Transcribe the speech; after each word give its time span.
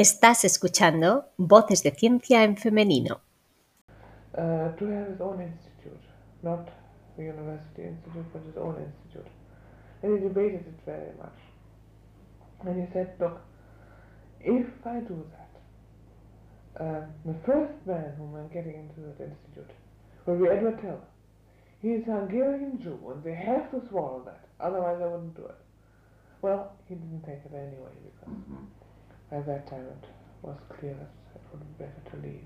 Estás 0.00 0.46
escuchando 0.46 1.26
Voces 1.36 1.82
de 1.82 1.90
Ciencia 1.90 2.42
en 2.42 2.56
Femenino. 2.56 3.20
uh, 4.38 4.40
have 4.40 5.10
his 5.10 5.20
own 5.20 5.42
institute, 5.42 6.00
not 6.42 6.70
the 7.18 7.24
university 7.24 7.82
institute, 7.82 8.24
but 8.32 8.42
his 8.46 8.56
own 8.56 8.76
institute. 8.76 9.30
And 10.02 10.14
he 10.14 10.26
debated 10.26 10.64
it 10.66 10.80
very 10.86 11.12
much. 11.18 11.36
And 12.64 12.80
he 12.80 12.90
said, 12.94 13.12
look, 13.20 13.42
if 14.40 14.66
I 14.86 15.00
do 15.00 15.22
that, 15.36 16.82
uh, 16.82 17.00
the 17.26 17.34
first 17.44 17.74
man 17.84 18.14
whom 18.16 18.34
I'm 18.36 18.48
getting 18.48 18.76
into 18.76 19.00
that 19.02 19.20
institute 19.22 19.70
will 20.24 20.38
be 20.38 20.48
Edward 20.48 20.80
Teller. 20.80 21.08
He's 21.82 22.08
a 22.08 22.12
Hungarian 22.12 22.80
Jew, 22.82 22.98
and 23.12 23.22
they 23.22 23.34
have 23.34 23.70
to 23.72 23.86
swallow 23.90 24.22
that, 24.24 24.48
otherwise 24.60 24.96
I 25.02 25.08
wouldn't 25.08 25.36
do 25.36 25.44
it. 25.44 25.60
Well, 26.40 26.72
he 26.88 26.94
didn't 26.94 27.22
take 27.22 27.44
it 27.44 27.52
anyway, 27.52 27.92
because 28.00 28.34
by 29.30 29.40
that 29.42 29.66
time 29.68 29.86
it 29.86 30.08
was 30.42 30.56
clear 30.68 30.94
that 30.94 31.10
it 31.34 31.42
would 31.52 31.60
be 31.60 31.84
better 31.84 32.02
to 32.10 32.16
leave. 32.22 32.44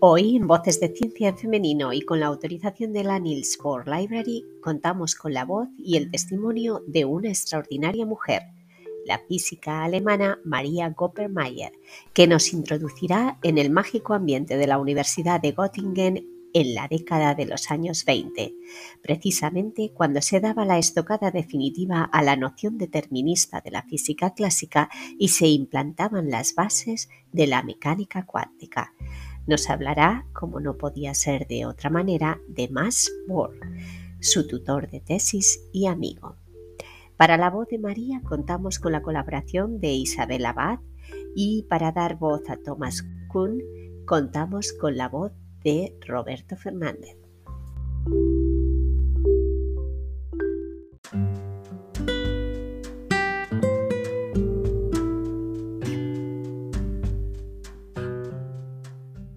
Hoy, 0.00 0.36
en 0.36 0.46
Voces 0.46 0.78
de 0.78 0.94
Ciencia 0.94 1.30
en 1.30 1.36
Femenino 1.36 1.92
y 1.92 2.02
con 2.02 2.20
la 2.20 2.26
autorización 2.26 2.92
de 2.92 3.02
la 3.02 3.18
Niels 3.18 3.58
Bohr 3.60 3.88
Library, 3.88 4.44
contamos 4.62 5.16
con 5.16 5.34
la 5.34 5.44
voz 5.44 5.68
y 5.76 5.96
el 5.96 6.08
testimonio 6.12 6.84
de 6.86 7.04
una 7.04 7.30
extraordinaria 7.30 8.06
mujer, 8.06 8.42
la 9.08 9.18
física 9.18 9.82
alemana 9.84 10.38
Maria 10.44 10.90
Goppermeier, 10.90 11.72
que 12.12 12.26
nos 12.26 12.52
introducirá 12.52 13.38
en 13.42 13.56
el 13.56 13.70
mágico 13.70 14.12
ambiente 14.12 14.58
de 14.58 14.66
la 14.66 14.78
Universidad 14.78 15.40
de 15.40 15.52
Göttingen 15.52 16.28
en 16.52 16.74
la 16.74 16.88
década 16.88 17.34
de 17.34 17.46
los 17.46 17.70
años 17.70 18.04
20, 18.04 18.54
precisamente 19.02 19.92
cuando 19.94 20.20
se 20.20 20.40
daba 20.40 20.64
la 20.64 20.78
estocada 20.78 21.30
definitiva 21.30 22.04
a 22.04 22.22
la 22.22 22.36
noción 22.36 22.76
determinista 22.76 23.60
de 23.62 23.70
la 23.70 23.82
física 23.82 24.34
clásica 24.34 24.90
y 25.18 25.28
se 25.28 25.46
implantaban 25.48 26.30
las 26.30 26.54
bases 26.54 27.08
de 27.32 27.46
la 27.46 27.62
mecánica 27.62 28.26
cuántica. 28.26 28.92
Nos 29.46 29.70
hablará, 29.70 30.26
como 30.34 30.60
no 30.60 30.76
podía 30.76 31.14
ser 31.14 31.46
de 31.46 31.64
otra 31.64 31.88
manera, 31.88 32.40
de 32.46 32.68
Max 32.68 33.10
Bohr, 33.26 33.58
su 34.20 34.46
tutor 34.46 34.90
de 34.90 35.00
tesis 35.00 35.60
y 35.72 35.86
amigo. 35.86 36.36
Para 37.18 37.36
la 37.36 37.50
voz 37.50 37.66
de 37.66 37.80
María 37.80 38.22
contamos 38.22 38.78
con 38.78 38.92
la 38.92 39.02
colaboración 39.02 39.80
de 39.80 39.88
Isabel 39.88 40.46
Abad 40.46 40.78
y 41.34 41.66
para 41.68 41.90
dar 41.90 42.16
voz 42.16 42.48
a 42.48 42.56
Thomas 42.56 43.04
Kuhn 43.26 43.60
contamos 44.06 44.72
con 44.72 44.96
la 44.96 45.08
voz 45.08 45.32
de 45.64 45.98
Roberto 46.06 46.56
Fernández. 46.56 47.16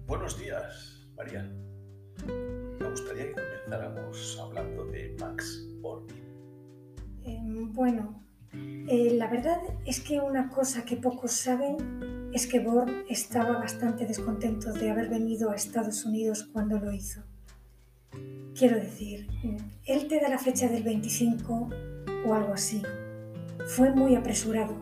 Buenos 0.06 0.38
días, 0.38 1.04
María. 1.16 1.52
Me 2.78 2.88
gustaría 2.88 3.26
que 3.26 3.32
comenzáramos 3.32 4.38
hablando 4.40 4.84
de 4.86 5.16
Max 5.18 5.41
bueno, 7.72 8.22
eh, 8.54 9.14
la 9.16 9.28
verdad 9.28 9.58
es 9.86 10.00
que 10.00 10.20
una 10.20 10.48
cosa 10.50 10.84
que 10.84 10.96
pocos 10.96 11.32
saben 11.32 12.30
es 12.32 12.46
que 12.46 12.60
Born 12.60 13.04
estaba 13.08 13.58
bastante 13.58 14.06
descontento 14.06 14.72
de 14.72 14.90
haber 14.90 15.08
venido 15.08 15.50
a 15.50 15.56
Estados 15.56 16.04
Unidos 16.04 16.48
cuando 16.52 16.78
lo 16.78 16.92
hizo. 16.92 17.22
Quiero 18.54 18.76
decir, 18.76 19.26
él 19.86 20.08
te 20.08 20.20
da 20.20 20.28
la 20.28 20.38
fecha 20.38 20.68
del 20.68 20.82
25 20.82 21.70
o 22.26 22.34
algo 22.34 22.52
así. 22.52 22.82
Fue 23.68 23.94
muy 23.94 24.14
apresurado, 24.16 24.76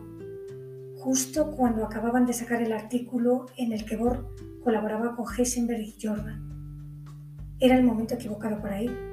justo 0.97 1.51
cuando 1.51 1.85
acababan 1.85 2.25
de 2.25 2.33
sacar 2.33 2.61
el 2.61 2.73
artículo 2.73 3.45
en 3.57 3.71
el 3.71 3.85
que 3.85 3.95
Born 3.95 4.25
colaboraba 4.63 5.15
con 5.15 5.25
Heisenberg 5.33 5.81
y 5.81 5.95
Jordan. 6.01 6.51
Era 7.59 7.77
el 7.77 7.83
momento 7.83 8.15
equivocado 8.15 8.61
para 8.61 8.81
ir. 8.81 9.10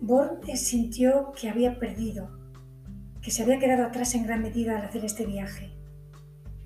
Born 0.00 0.40
sintió 0.54 1.32
que 1.32 1.48
había 1.48 1.78
perdido, 1.78 2.30
que 3.20 3.30
se 3.30 3.42
había 3.42 3.58
quedado 3.58 3.84
atrás 3.84 4.14
en 4.14 4.24
gran 4.24 4.42
medida 4.42 4.78
al 4.78 4.86
hacer 4.86 5.04
este 5.04 5.26
viaje. 5.26 5.72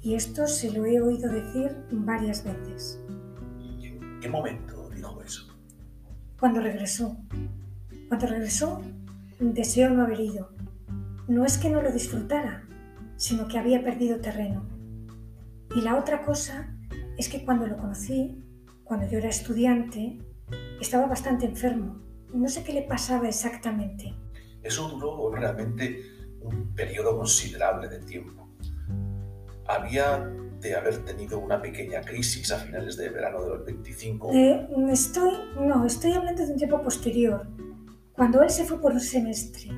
Y 0.00 0.14
esto 0.14 0.46
se 0.46 0.70
lo 0.72 0.84
he 0.84 1.00
oído 1.00 1.30
decir 1.30 1.76
varias 1.90 2.44
veces. 2.44 3.00
¿Y 3.58 3.86
en 3.86 4.20
qué 4.20 4.28
momento 4.28 4.90
dijo 4.90 5.22
eso? 5.22 5.48
Cuando 6.38 6.60
regresó. 6.60 7.16
Cuando 8.08 8.26
regresó, 8.26 8.82
deseó 9.38 9.90
no 9.90 10.02
haber 10.02 10.20
ido. 10.20 10.50
No 11.28 11.44
es 11.44 11.56
que 11.56 11.70
no 11.70 11.80
lo 11.80 11.92
disfrutara, 11.92 12.64
sino 13.16 13.48
que 13.48 13.58
había 13.58 13.82
perdido 13.82 14.20
terreno. 14.20 14.66
Y 15.74 15.80
la 15.80 15.96
otra 15.96 16.22
cosa 16.24 16.76
es 17.16 17.28
que 17.28 17.44
cuando 17.44 17.66
lo 17.66 17.76
conocí, 17.76 18.44
cuando 18.84 19.08
yo 19.08 19.18
era 19.18 19.28
estudiante, 19.28 20.18
estaba 20.80 21.06
bastante 21.06 21.46
enfermo. 21.46 22.00
No 22.32 22.48
sé 22.48 22.64
qué 22.64 22.72
le 22.72 22.82
pasaba 22.82 23.28
exactamente. 23.28 24.14
Eso 24.62 24.88
duró 24.88 25.30
realmente 25.30 26.02
un 26.40 26.74
periodo 26.74 27.16
considerable 27.16 27.88
de 27.88 27.98
tiempo. 28.00 28.48
Había 29.66 30.30
de 30.62 30.76
haber 30.76 31.04
tenido 31.04 31.38
una 31.38 31.60
pequeña 31.60 32.00
crisis 32.02 32.52
a 32.52 32.58
finales 32.58 32.96
de 32.96 33.08
verano 33.08 33.44
del 33.44 33.64
25. 33.64 34.30
Eh, 34.32 34.68
estoy, 34.90 35.32
no, 35.60 35.84
estoy 35.84 36.12
hablando 36.12 36.46
de 36.46 36.52
un 36.52 36.56
tiempo 36.56 36.80
posterior, 36.80 37.46
cuando 38.12 38.42
él 38.42 38.50
se 38.50 38.64
fue 38.64 38.80
por 38.80 38.92
un 38.92 39.00
semestre. 39.00 39.68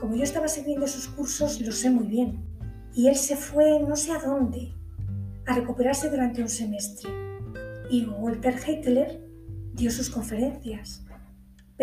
Como 0.00 0.16
yo 0.16 0.24
estaba 0.24 0.48
siguiendo 0.48 0.86
sus 0.86 1.08
cursos, 1.08 1.60
lo 1.60 1.72
sé 1.72 1.90
muy 1.90 2.06
bien. 2.06 2.44
Y 2.94 3.08
él 3.08 3.16
se 3.16 3.36
fue 3.36 3.80
no 3.80 3.94
sé 3.94 4.12
a 4.12 4.18
dónde, 4.18 4.74
a 5.46 5.54
recuperarse 5.54 6.10
durante 6.10 6.42
un 6.42 6.48
semestre. 6.48 7.10
Y 7.90 8.06
Walter 8.06 8.56
Heitler 8.66 9.22
dio 9.74 9.90
sus 9.90 10.08
conferencias. 10.08 11.01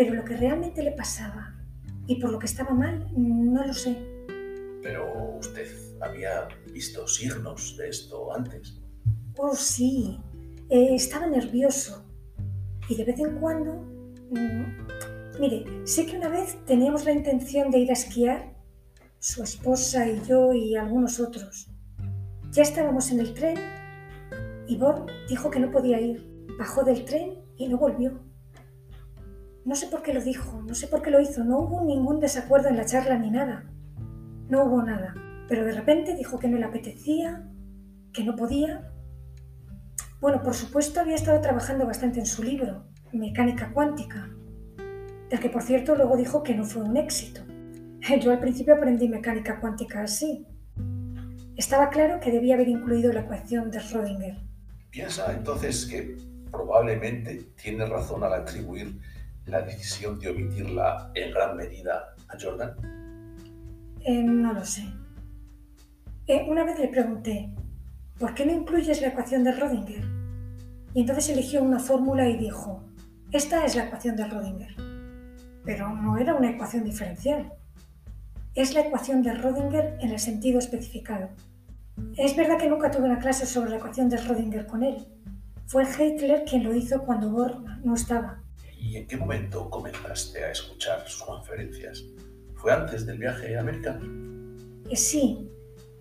Pero 0.00 0.14
lo 0.14 0.24
que 0.24 0.34
realmente 0.34 0.82
le 0.82 0.92
pasaba 0.92 1.54
y 2.06 2.18
por 2.18 2.32
lo 2.32 2.38
que 2.38 2.46
estaba 2.46 2.72
mal, 2.72 3.06
no 3.14 3.66
lo 3.66 3.74
sé. 3.74 3.94
Pero 4.82 5.36
usted 5.38 5.66
había 6.00 6.48
visto 6.72 7.06
signos 7.06 7.76
de 7.76 7.90
esto 7.90 8.34
antes. 8.34 8.80
Oh, 9.36 9.54
sí. 9.54 10.18
Eh, 10.70 10.94
estaba 10.94 11.26
nervioso. 11.26 12.02
Y 12.88 12.94
de 12.94 13.04
vez 13.04 13.20
en 13.20 13.38
cuando... 13.40 13.74
mm, 14.30 15.38
mire, 15.38 15.66
sé 15.84 16.06
que 16.06 16.16
una 16.16 16.30
vez 16.30 16.56
teníamos 16.64 17.04
la 17.04 17.12
intención 17.12 17.70
de 17.70 17.80
ir 17.80 17.90
a 17.90 17.92
esquiar, 17.92 18.56
su 19.18 19.42
esposa 19.42 20.08
y 20.08 20.22
yo 20.26 20.54
y 20.54 20.76
algunos 20.76 21.20
otros. 21.20 21.68
Ya 22.52 22.62
estábamos 22.62 23.10
en 23.10 23.20
el 23.20 23.34
tren 23.34 23.58
y 24.66 24.78
Born 24.78 25.04
dijo 25.28 25.50
que 25.50 25.60
no 25.60 25.70
podía 25.70 26.00
ir. 26.00 26.26
Bajó 26.58 26.84
del 26.84 27.04
tren 27.04 27.34
y 27.58 27.68
no 27.68 27.76
volvió. 27.76 28.29
No 29.70 29.76
sé 29.76 29.86
por 29.86 30.02
qué 30.02 30.12
lo 30.12 30.20
dijo, 30.20 30.60
no 30.66 30.74
sé 30.74 30.88
por 30.88 31.00
qué 31.00 31.12
lo 31.12 31.20
hizo, 31.20 31.44
no 31.44 31.60
hubo 31.60 31.84
ningún 31.84 32.18
desacuerdo 32.18 32.68
en 32.68 32.76
la 32.76 32.86
charla 32.86 33.16
ni 33.16 33.30
nada. 33.30 33.70
No 34.48 34.64
hubo 34.64 34.82
nada. 34.82 35.14
Pero 35.46 35.64
de 35.64 35.70
repente 35.70 36.16
dijo 36.16 36.40
que 36.40 36.48
no 36.48 36.58
le 36.58 36.64
apetecía, 36.64 37.48
que 38.12 38.24
no 38.24 38.34
podía. 38.34 38.90
Bueno, 40.20 40.42
por 40.42 40.54
supuesto 40.54 40.98
había 40.98 41.14
estado 41.14 41.40
trabajando 41.40 41.86
bastante 41.86 42.18
en 42.18 42.26
su 42.26 42.42
libro, 42.42 42.88
Mecánica 43.12 43.72
Cuántica, 43.72 44.28
del 45.28 45.38
que 45.38 45.50
por 45.50 45.62
cierto 45.62 45.94
luego 45.94 46.16
dijo 46.16 46.42
que 46.42 46.56
no 46.56 46.64
fue 46.64 46.82
un 46.82 46.96
éxito. 46.96 47.42
Yo 48.20 48.32
al 48.32 48.40
principio 48.40 48.74
aprendí 48.74 49.08
mecánica 49.08 49.60
cuántica 49.60 50.02
así. 50.02 50.48
Estaba 51.54 51.90
claro 51.90 52.18
que 52.18 52.32
debía 52.32 52.56
haber 52.56 52.66
incluido 52.66 53.12
la 53.12 53.20
ecuación 53.20 53.70
de 53.70 53.78
Schrödinger. 53.78 54.36
Piensa 54.90 55.32
entonces 55.32 55.86
que 55.86 56.16
probablemente 56.50 57.52
tiene 57.54 57.86
razón 57.86 58.24
al 58.24 58.34
atribuir 58.34 58.98
la 59.46 59.62
decisión 59.62 60.18
de 60.18 60.30
omitirla 60.30 61.10
en 61.14 61.32
gran 61.32 61.56
medida 61.56 62.14
a 62.28 62.38
Jordan. 62.40 62.74
Eh, 64.04 64.22
no 64.22 64.52
lo 64.52 64.64
sé. 64.64 64.84
Eh, 66.26 66.46
una 66.48 66.64
vez 66.64 66.78
le 66.78 66.88
pregunté, 66.88 67.50
¿por 68.18 68.34
qué 68.34 68.46
no 68.46 68.52
incluyes 68.52 69.00
la 69.00 69.08
ecuación 69.08 69.44
de 69.44 69.52
Schrödinger? 69.52 70.04
Y 70.94 71.00
entonces 71.00 71.28
eligió 71.28 71.62
una 71.62 71.78
fórmula 71.78 72.28
y 72.28 72.36
dijo, 72.36 72.84
esta 73.32 73.64
es 73.64 73.76
la 73.76 73.84
ecuación 73.84 74.16
de 74.16 74.24
Schrödinger. 74.24 74.74
Pero 75.64 75.88
no 75.90 76.18
era 76.18 76.34
una 76.34 76.50
ecuación 76.50 76.84
diferencial. 76.84 77.52
Es 78.54 78.74
la 78.74 78.80
ecuación 78.80 79.22
de 79.22 79.32
Schrödinger 79.32 79.98
en 80.00 80.10
el 80.10 80.18
sentido 80.18 80.58
especificado. 80.58 81.28
Es 82.16 82.36
verdad 82.36 82.58
que 82.58 82.68
nunca 82.68 82.90
tuve 82.90 83.04
una 83.04 83.18
clase 83.18 83.46
sobre 83.46 83.70
la 83.70 83.76
ecuación 83.76 84.08
de 84.08 84.16
Schrödinger 84.16 84.66
con 84.66 84.82
él. 84.82 85.06
Fue 85.66 85.84
Hitler 85.84 86.44
quien 86.44 86.64
lo 86.64 86.74
hizo 86.74 87.02
cuando 87.02 87.30
Bohr 87.30 87.62
no 87.84 87.94
estaba. 87.94 88.39
¿Y 88.80 88.96
en 88.96 89.06
qué 89.06 89.16
momento 89.16 89.68
comenzaste 89.68 90.42
a 90.42 90.50
escuchar 90.50 91.06
sus 91.06 91.22
conferencias? 91.22 92.02
¿Fue 92.54 92.72
antes 92.72 93.04
del 93.06 93.18
viaje 93.18 93.56
a 93.56 93.60
América? 93.60 94.00
Eh, 94.88 94.96
sí, 94.96 95.50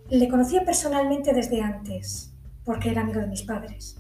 le 0.09 0.29
conocía 0.29 0.63
personalmente 0.63 1.33
desde 1.33 1.61
antes, 1.61 2.33
porque 2.63 2.89
era 2.89 3.01
amigo 3.01 3.19
de 3.19 3.27
mis 3.27 3.43
padres. 3.43 3.97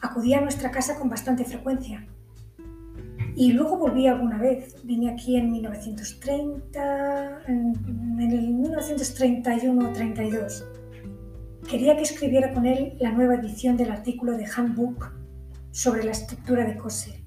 acudía 0.00 0.38
a 0.38 0.40
nuestra 0.42 0.70
casa 0.70 0.96
con 0.98 1.08
bastante 1.08 1.44
frecuencia. 1.44 2.06
Y 3.34 3.52
luego 3.52 3.78
volví 3.78 4.06
alguna 4.06 4.38
vez. 4.38 4.76
Vine 4.84 5.10
aquí 5.10 5.36
en 5.36 5.50
1930, 5.50 7.42
en 7.46 8.20
el 8.20 8.54
1931 8.54 9.92
32. 9.92 10.64
Quería 11.68 11.96
que 11.96 12.02
escribiera 12.02 12.52
con 12.52 12.66
él 12.66 12.96
la 13.00 13.12
nueva 13.12 13.36
edición 13.36 13.76
del 13.76 13.90
artículo 13.90 14.36
de 14.36 14.46
Handbook 14.46 15.12
sobre 15.70 16.04
la 16.04 16.12
estructura 16.12 16.64
de 16.64 16.76
Cosse. 16.76 17.17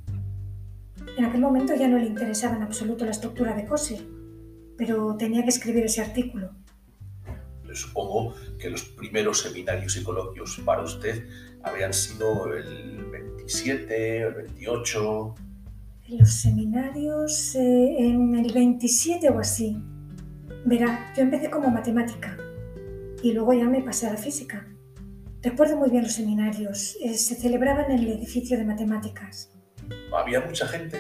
En 1.17 1.25
aquel 1.25 1.41
momento 1.41 1.75
ya 1.75 1.87
no 1.87 1.97
le 1.97 2.05
interesaba 2.05 2.55
en 2.55 2.63
absoluto 2.63 3.05
la 3.05 3.11
estructura 3.11 3.53
de 3.53 3.65
Cosse, 3.65 4.01
pero 4.77 5.15
tenía 5.17 5.43
que 5.43 5.49
escribir 5.49 5.85
ese 5.85 6.01
artículo. 6.01 6.51
Supongo 7.73 8.33
que 8.59 8.69
los 8.69 8.83
primeros 8.83 9.41
seminarios 9.41 9.95
y 9.95 10.03
coloquios 10.03 10.61
para 10.65 10.83
usted 10.83 11.25
habrían 11.63 11.93
sido 11.93 12.53
el 12.53 13.05
27, 13.05 14.21
el 14.21 14.33
28. 14.33 15.35
Los 16.09 16.33
seminarios 16.33 17.55
eh, 17.55 17.95
en 17.99 18.35
el 18.35 18.51
27 18.51 19.29
o 19.29 19.39
así. 19.39 19.77
Verá, 20.65 21.13
yo 21.15 21.23
empecé 21.23 21.49
como 21.49 21.69
matemática 21.69 22.37
y 23.23 23.31
luego 23.33 23.53
ya 23.53 23.65
me 23.65 23.81
pasé 23.81 24.07
a 24.07 24.13
la 24.13 24.17
física. 24.17 24.67
Recuerdo 25.41 25.77
muy 25.77 25.89
bien 25.89 26.03
los 26.03 26.13
seminarios. 26.13 26.97
eh, 27.01 27.13
se 27.13 27.35
celebraban 27.35 27.89
en 27.91 27.99
el 27.99 28.09
edificio 28.09 28.57
de 28.57 28.65
matemáticas. 28.65 29.50
Había 30.13 30.41
mucha 30.41 30.67
gente. 30.67 30.99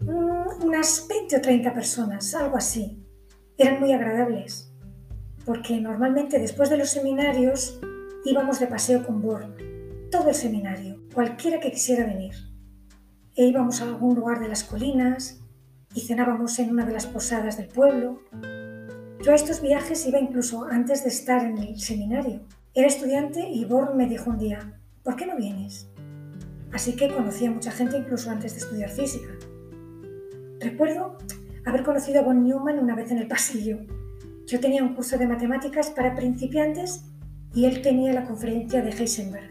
Mm, 0.00 0.64
unas 0.64 1.06
20 1.08 1.36
o 1.36 1.40
30 1.40 1.72
personas, 1.72 2.34
algo 2.34 2.56
así. 2.56 3.02
Eran 3.56 3.80
muy 3.80 3.92
agradables, 3.92 4.72
porque 5.44 5.80
normalmente 5.80 6.38
después 6.38 6.70
de 6.70 6.76
los 6.76 6.90
seminarios 6.90 7.80
íbamos 8.24 8.58
de 8.60 8.66
paseo 8.66 9.06
con 9.06 9.22
Born, 9.22 9.54
todo 10.10 10.28
el 10.28 10.34
seminario, 10.34 11.00
cualquiera 11.12 11.60
que 11.60 11.70
quisiera 11.70 12.06
venir. 12.06 12.34
E 13.36 13.46
íbamos 13.46 13.80
a 13.80 13.84
algún 13.84 14.14
lugar 14.14 14.40
de 14.40 14.48
las 14.48 14.64
colinas 14.64 15.40
y 15.94 16.00
cenábamos 16.00 16.58
en 16.58 16.70
una 16.70 16.84
de 16.84 16.92
las 16.92 17.06
posadas 17.06 17.56
del 17.56 17.68
pueblo. 17.68 18.20
Yo 19.22 19.32
a 19.32 19.34
estos 19.34 19.60
viajes 19.60 20.06
iba 20.06 20.18
incluso 20.18 20.64
antes 20.64 21.02
de 21.02 21.10
estar 21.10 21.44
en 21.44 21.58
el 21.58 21.80
seminario. 21.80 22.42
Era 22.74 22.88
estudiante 22.88 23.48
y 23.48 23.64
Born 23.64 23.96
me 23.96 24.06
dijo 24.06 24.30
un 24.30 24.38
día, 24.38 24.80
¿por 25.02 25.16
qué 25.16 25.26
no 25.26 25.36
vienes? 25.36 25.88
Así 26.74 26.96
que 26.96 27.08
conocí 27.08 27.46
a 27.46 27.52
mucha 27.52 27.70
gente 27.70 27.96
incluso 27.96 28.30
antes 28.30 28.54
de 28.54 28.58
estudiar 28.58 28.90
física. 28.90 29.28
Recuerdo 30.58 31.16
haber 31.64 31.84
conocido 31.84 32.20
a 32.20 32.24
Von 32.24 32.42
Neumann 32.42 32.80
una 32.80 32.96
vez 32.96 33.12
en 33.12 33.18
el 33.18 33.28
pasillo. 33.28 33.78
Yo 34.46 34.58
tenía 34.58 34.82
un 34.82 34.94
curso 34.94 35.16
de 35.16 35.28
matemáticas 35.28 35.90
para 35.90 36.16
principiantes 36.16 37.04
y 37.54 37.66
él 37.66 37.80
tenía 37.80 38.12
la 38.12 38.26
conferencia 38.26 38.82
de 38.82 38.90
Heisenberg. 38.90 39.50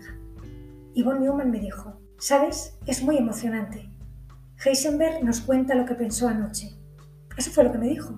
Y 0.93 1.01
Von 1.01 1.21
Neumann 1.21 1.49
me 1.49 1.59
dijo, 1.59 1.97
¿sabes? 2.17 2.77
Es 2.85 3.01
muy 3.01 3.17
emocionante. 3.17 3.89
Heisenberg 4.63 5.23
nos 5.23 5.39
cuenta 5.39 5.75
lo 5.75 5.85
que 5.85 5.95
pensó 5.95 6.27
anoche. 6.27 6.71
Eso 7.37 7.51
fue 7.51 7.63
lo 7.63 7.71
que 7.71 7.77
me 7.77 7.87
dijo. 7.87 8.17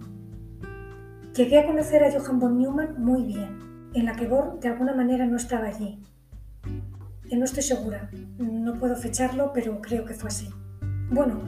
Llegué 1.35 1.59
a 1.59 1.67
conocer 1.67 2.03
a 2.03 2.11
Johann 2.11 2.39
von 2.39 2.57
Neumann 2.57 3.03
muy 3.03 3.23
bien, 3.23 3.91
en 3.93 4.05
la 4.05 4.15
que 4.15 4.27
Bohr 4.27 4.59
de 4.59 4.69
alguna 4.69 4.95
manera 4.95 5.27
no 5.27 5.37
estaba 5.37 5.67
allí. 5.67 6.01
No 7.31 7.43
estoy 7.43 7.63
segura, 7.63 8.09
no 8.37 8.77
puedo 8.77 8.95
fecharlo, 8.95 9.51
pero 9.53 9.81
creo 9.81 10.05
que 10.05 10.13
fue 10.13 10.29
así. 10.29 10.49
Bueno, 11.09 11.41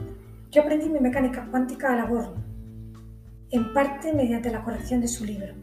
yo 0.50 0.62
aprendí 0.62 0.88
mi 0.88 1.00
mecánica 1.00 1.46
cuántica 1.50 1.92
a 1.92 1.96
la 1.96 2.04
Bohr, 2.04 2.34
en 3.50 3.72
parte 3.72 4.12
mediante 4.12 4.50
la 4.50 4.62
corrección 4.62 5.00
de 5.00 5.08
su 5.08 5.24
libro, 5.24 5.54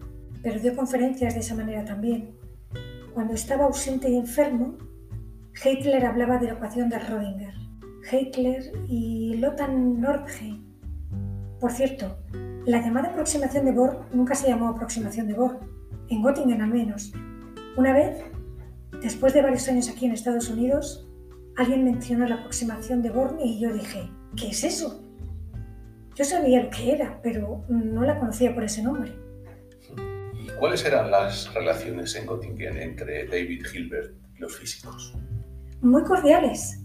pero 0.41 0.59
dio 0.59 0.75
conferencias 0.75 1.33
de 1.33 1.41
esa 1.41 1.55
manera 1.55 1.85
también. 1.85 2.31
Cuando 3.13 3.33
estaba 3.33 3.65
ausente 3.65 4.09
y 4.09 4.17
enfermo, 4.17 4.77
Hitler 5.63 6.05
hablaba 6.05 6.37
de 6.37 6.47
la 6.47 6.53
ecuación 6.53 6.89
de 6.89 6.99
Rödinger. 6.99 7.53
Hitler 8.11 8.71
y 8.87 9.35
Lothar 9.37 9.71
Nordheim. 9.73 10.63
Por 11.59 11.71
cierto, 11.71 12.17
la 12.65 12.81
llamada 12.81 13.09
aproximación 13.09 13.65
de 13.65 13.71
Bohr 13.71 14.05
nunca 14.13 14.35
se 14.35 14.47
llamó 14.47 14.69
aproximación 14.69 15.27
de 15.27 15.33
Bohr, 15.33 15.59
en 16.09 16.21
Göttingen 16.21 16.61
al 16.61 16.69
menos. 16.69 17.13
Una 17.77 17.93
vez, 17.93 18.23
después 19.01 19.33
de 19.33 19.41
varios 19.41 19.67
años 19.67 19.89
aquí 19.89 20.05
en 20.05 20.11
Estados 20.11 20.49
Unidos, 20.49 21.07
alguien 21.57 21.83
mencionó 21.83 22.27
la 22.27 22.35
aproximación 22.35 23.01
de 23.01 23.09
Bohr 23.09 23.37
y 23.43 23.59
yo 23.59 23.73
dije, 23.73 24.09
¿qué 24.35 24.49
es 24.49 24.63
eso? 24.63 25.03
Yo 26.15 26.23
sabía 26.23 26.63
lo 26.63 26.69
que 26.69 26.93
era, 26.93 27.19
pero 27.21 27.65
no 27.67 28.03
la 28.03 28.19
conocía 28.19 28.53
por 28.53 28.63
ese 28.63 28.81
nombre. 28.81 29.13
¿Y 30.41 30.47
cuáles 30.59 30.85
eran 30.85 31.11
las 31.11 31.53
relaciones 31.53 32.15
en 32.15 32.25
Göttingen 32.27 32.77
entre 32.77 33.25
David 33.27 33.65
Hilbert 33.73 34.15
y 34.37 34.39
los 34.39 34.57
físicos? 34.57 35.13
Muy 35.81 36.03
cordiales. 36.03 36.81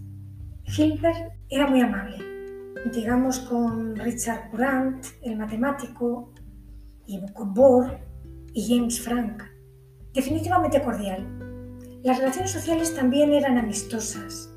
Hilbert 0.65 1.33
era 1.49 1.67
muy 1.67 1.81
amable, 1.81 2.17
digamos 2.93 3.39
con 3.39 3.95
Richard 3.95 4.49
Courant, 4.51 5.05
el 5.23 5.37
matemático, 5.37 6.33
y 7.05 7.19
con 7.33 7.53
Bohr 7.53 7.99
y 8.53 8.67
James 8.67 8.99
Frank. 9.01 9.43
Definitivamente 10.13 10.81
cordial. 10.81 11.50
Las 12.03 12.17
relaciones 12.17 12.49
sociales 12.49 12.95
también 12.95 13.31
eran 13.31 13.59
amistosas. 13.59 14.49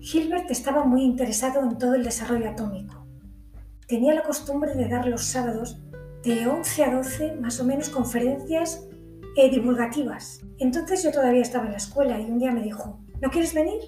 Hilbert 0.00 0.50
estaba 0.50 0.84
muy 0.84 1.02
interesado 1.02 1.62
en 1.62 1.78
todo 1.78 1.94
el 1.94 2.04
desarrollo 2.04 2.50
atómico. 2.50 3.06
Tenía 3.88 4.12
la 4.12 4.22
costumbre 4.22 4.74
de 4.74 4.88
dar 4.88 5.06
los 5.06 5.24
sábados 5.24 5.82
de 6.22 6.46
11 6.46 6.84
a 6.84 6.94
12 6.94 7.36
más 7.36 7.58
o 7.58 7.64
menos 7.64 7.88
conferencias 7.88 8.86
eh, 9.36 9.50
divulgativas. 9.50 10.42
Entonces 10.58 11.02
yo 11.02 11.10
todavía 11.10 11.40
estaba 11.40 11.64
en 11.64 11.72
la 11.72 11.78
escuela 11.78 12.20
y 12.20 12.26
un 12.26 12.38
día 12.38 12.52
me 12.52 12.62
dijo, 12.62 13.00
¿no 13.22 13.30
quieres 13.30 13.54
venir? 13.54 13.80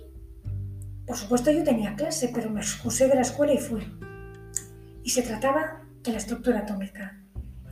Por 1.07 1.19
supuesto 1.19 1.51
yo 1.51 1.63
tenía 1.65 1.97
clase, 1.97 2.31
pero 2.35 2.49
me 2.49 2.61
excusé 2.61 3.09
de 3.09 3.15
la 3.15 3.21
escuela 3.21 3.53
y 3.53 3.59
fui. 3.59 3.83
Y 5.03 5.11
se 5.11 5.21
trataba 5.21 5.83
de 6.03 6.13
la 6.13 6.19
estructura 6.19 6.61
atómica. 6.61 7.23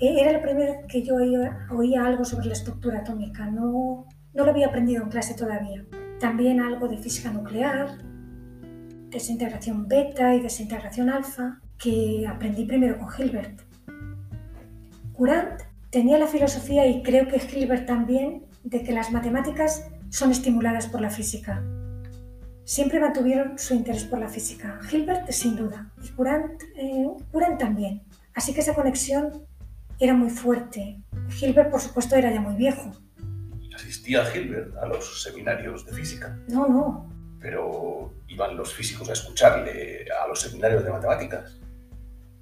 Eh, 0.01 0.21
Era 0.21 0.33
la 0.33 0.43
primera 0.43 0.73
vez 0.73 0.87
que 0.87 1.03
yo 1.03 1.15
oía, 1.15 1.67
oía 1.71 2.05
algo 2.05 2.27
sobre 2.27 2.49
la 2.49 2.53
estructura 2.53 2.99
atómica, 2.99 3.51
no, 3.51 4.07
no 4.35 4.45
lo 4.45 4.51
había 4.51 4.67
aprendido 4.67 5.03
en 5.03 5.09
clase 5.09 5.35
todavía. 5.35 5.85
También 6.21 6.61
algo 6.61 6.89
de 6.89 6.99
física 6.99 7.31
nuclear, 7.31 7.99
desintegración 9.11 9.87
beta 9.89 10.35
y 10.35 10.41
desintegración 10.41 11.09
alfa, 11.09 11.61
que 11.79 12.27
aprendí 12.29 12.65
primero 12.65 12.99
con 12.99 13.09
Hilbert. 13.17 13.61
Courant 15.13 15.63
tenía 15.91 16.19
la 16.19 16.27
filosofía, 16.27 16.87
y 16.87 17.03
creo 17.03 17.29
que 17.29 17.37
Hilbert 17.37 17.87
también, 17.87 18.45
de 18.65 18.83
que 18.83 18.93
las 18.93 19.13
matemáticas 19.13 19.89
son 20.09 20.33
estimuladas 20.33 20.89
por 20.89 21.01
la 21.01 21.11
física. 21.11 21.63
Siempre 22.65 22.99
mantuvieron 22.99 23.59
su 23.59 23.75
interés 23.75 24.05
por 24.05 24.19
la 24.19 24.29
física. 24.29 24.81
Hilbert, 24.91 25.31
sin 25.31 25.55
duda, 25.55 25.93
y 26.03 26.09
Courant, 26.11 26.63
eh, 26.77 27.07
también. 27.59 28.03
Así 28.35 28.53
que 28.55 28.61
esa 28.61 28.75
conexión 28.75 29.45
era 30.01 30.15
muy 30.15 30.31
fuerte. 30.31 31.01
Hilbert, 31.41 31.71
por 31.71 31.81
supuesto, 31.81 32.17
era 32.17 32.33
ya 32.33 32.41
muy 32.41 32.55
viejo. 32.55 32.91
¿Asistía 33.85 34.25
Hilbert 34.35 34.75
a 34.79 34.87
los 34.87 35.23
seminarios 35.23 35.85
de 35.85 35.93
física? 35.93 36.39
No, 36.49 36.67
no. 36.67 37.07
Pero 37.39 38.15
iban 38.29 38.57
los 38.57 38.73
físicos 38.73 39.11
a 39.11 39.13
escucharle 39.13 40.07
a 40.23 40.27
los 40.27 40.41
seminarios 40.41 40.83
de 40.83 40.91
matemáticas. 40.91 41.61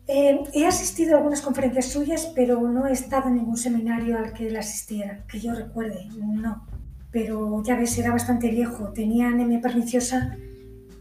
Eh, 0.07 0.41
he 0.55 0.65
asistido 0.65 1.15
a 1.15 1.19
algunas 1.19 1.41
conferencias 1.41 1.87
suyas, 1.87 2.31
pero 2.37 2.61
no 2.61 2.87
he 2.87 2.93
estado 2.93 3.27
en 3.27 3.35
ningún 3.35 3.57
seminario 3.57 4.17
al 4.19 4.33
que 4.33 4.47
él 4.47 4.57
asistiera, 4.57 5.25
que 5.27 5.41
yo 5.41 5.53
recuerde, 5.53 6.07
no. 6.17 6.65
Pero 7.11 7.61
ya 7.65 7.77
ves, 7.77 7.99
era 7.99 8.13
bastante 8.13 8.49
viejo, 8.49 8.93
tenía 8.93 9.27
anemia 9.27 9.61
perniciosa 9.61 10.37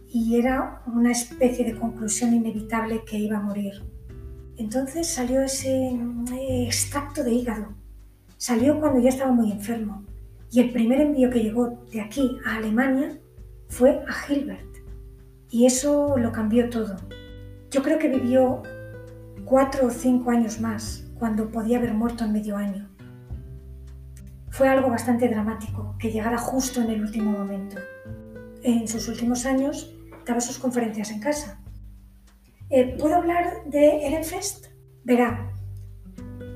y 0.09 0.39
era 0.39 0.81
una 0.87 1.11
especie 1.11 1.65
de 1.65 1.79
conclusión 1.79 2.33
inevitable 2.33 3.03
que 3.05 3.19
iba 3.19 3.37
a 3.37 3.41
morir. 3.41 3.83
Entonces 4.57 5.07
salió 5.07 5.43
ese 5.43 5.91
eh, 6.33 6.65
extracto 6.65 7.23
de 7.23 7.31
hígado. 7.31 7.75
Salió 8.37 8.79
cuando 8.79 8.99
ya 8.99 9.09
estaba 9.09 9.31
muy 9.31 9.51
enfermo. 9.51 10.03
Y 10.51 10.59
el 10.59 10.71
primer 10.71 10.99
envío 10.99 11.29
que 11.29 11.39
llegó 11.39 11.85
de 11.91 12.01
aquí 12.01 12.37
a 12.45 12.57
Alemania 12.57 13.17
fue 13.69 14.03
a 14.07 14.31
Hilbert. 14.31 14.67
Y 15.49 15.65
eso 15.65 16.17
lo 16.17 16.31
cambió 16.31 16.69
todo. 16.69 16.97
Yo 17.69 17.81
creo 17.81 17.97
que 17.97 18.09
vivió 18.09 18.61
cuatro 19.45 19.87
o 19.87 19.89
cinco 19.89 20.31
años 20.31 20.59
más, 20.59 21.05
cuando 21.17 21.49
podía 21.49 21.77
haber 21.77 21.93
muerto 21.93 22.25
en 22.25 22.33
medio 22.33 22.57
año. 22.57 22.89
Fue 24.49 24.67
algo 24.67 24.89
bastante 24.89 25.29
dramático 25.29 25.95
que 25.97 26.11
llegara 26.11 26.37
justo 26.37 26.81
en 26.81 26.89
el 26.89 27.01
último 27.01 27.31
momento. 27.31 27.77
En 28.63 28.87
sus 28.87 29.07
últimos 29.07 29.45
años 29.45 29.95
daba 30.25 30.41
sus 30.41 30.59
conferencias 30.59 31.11
en 31.11 31.21
casa. 31.21 31.61
Eh, 32.69 32.95
¿Puedo 32.99 33.15
hablar 33.15 33.63
de 33.65 34.05
Ehrenfest? 34.05 34.67
Verá, 35.03 35.50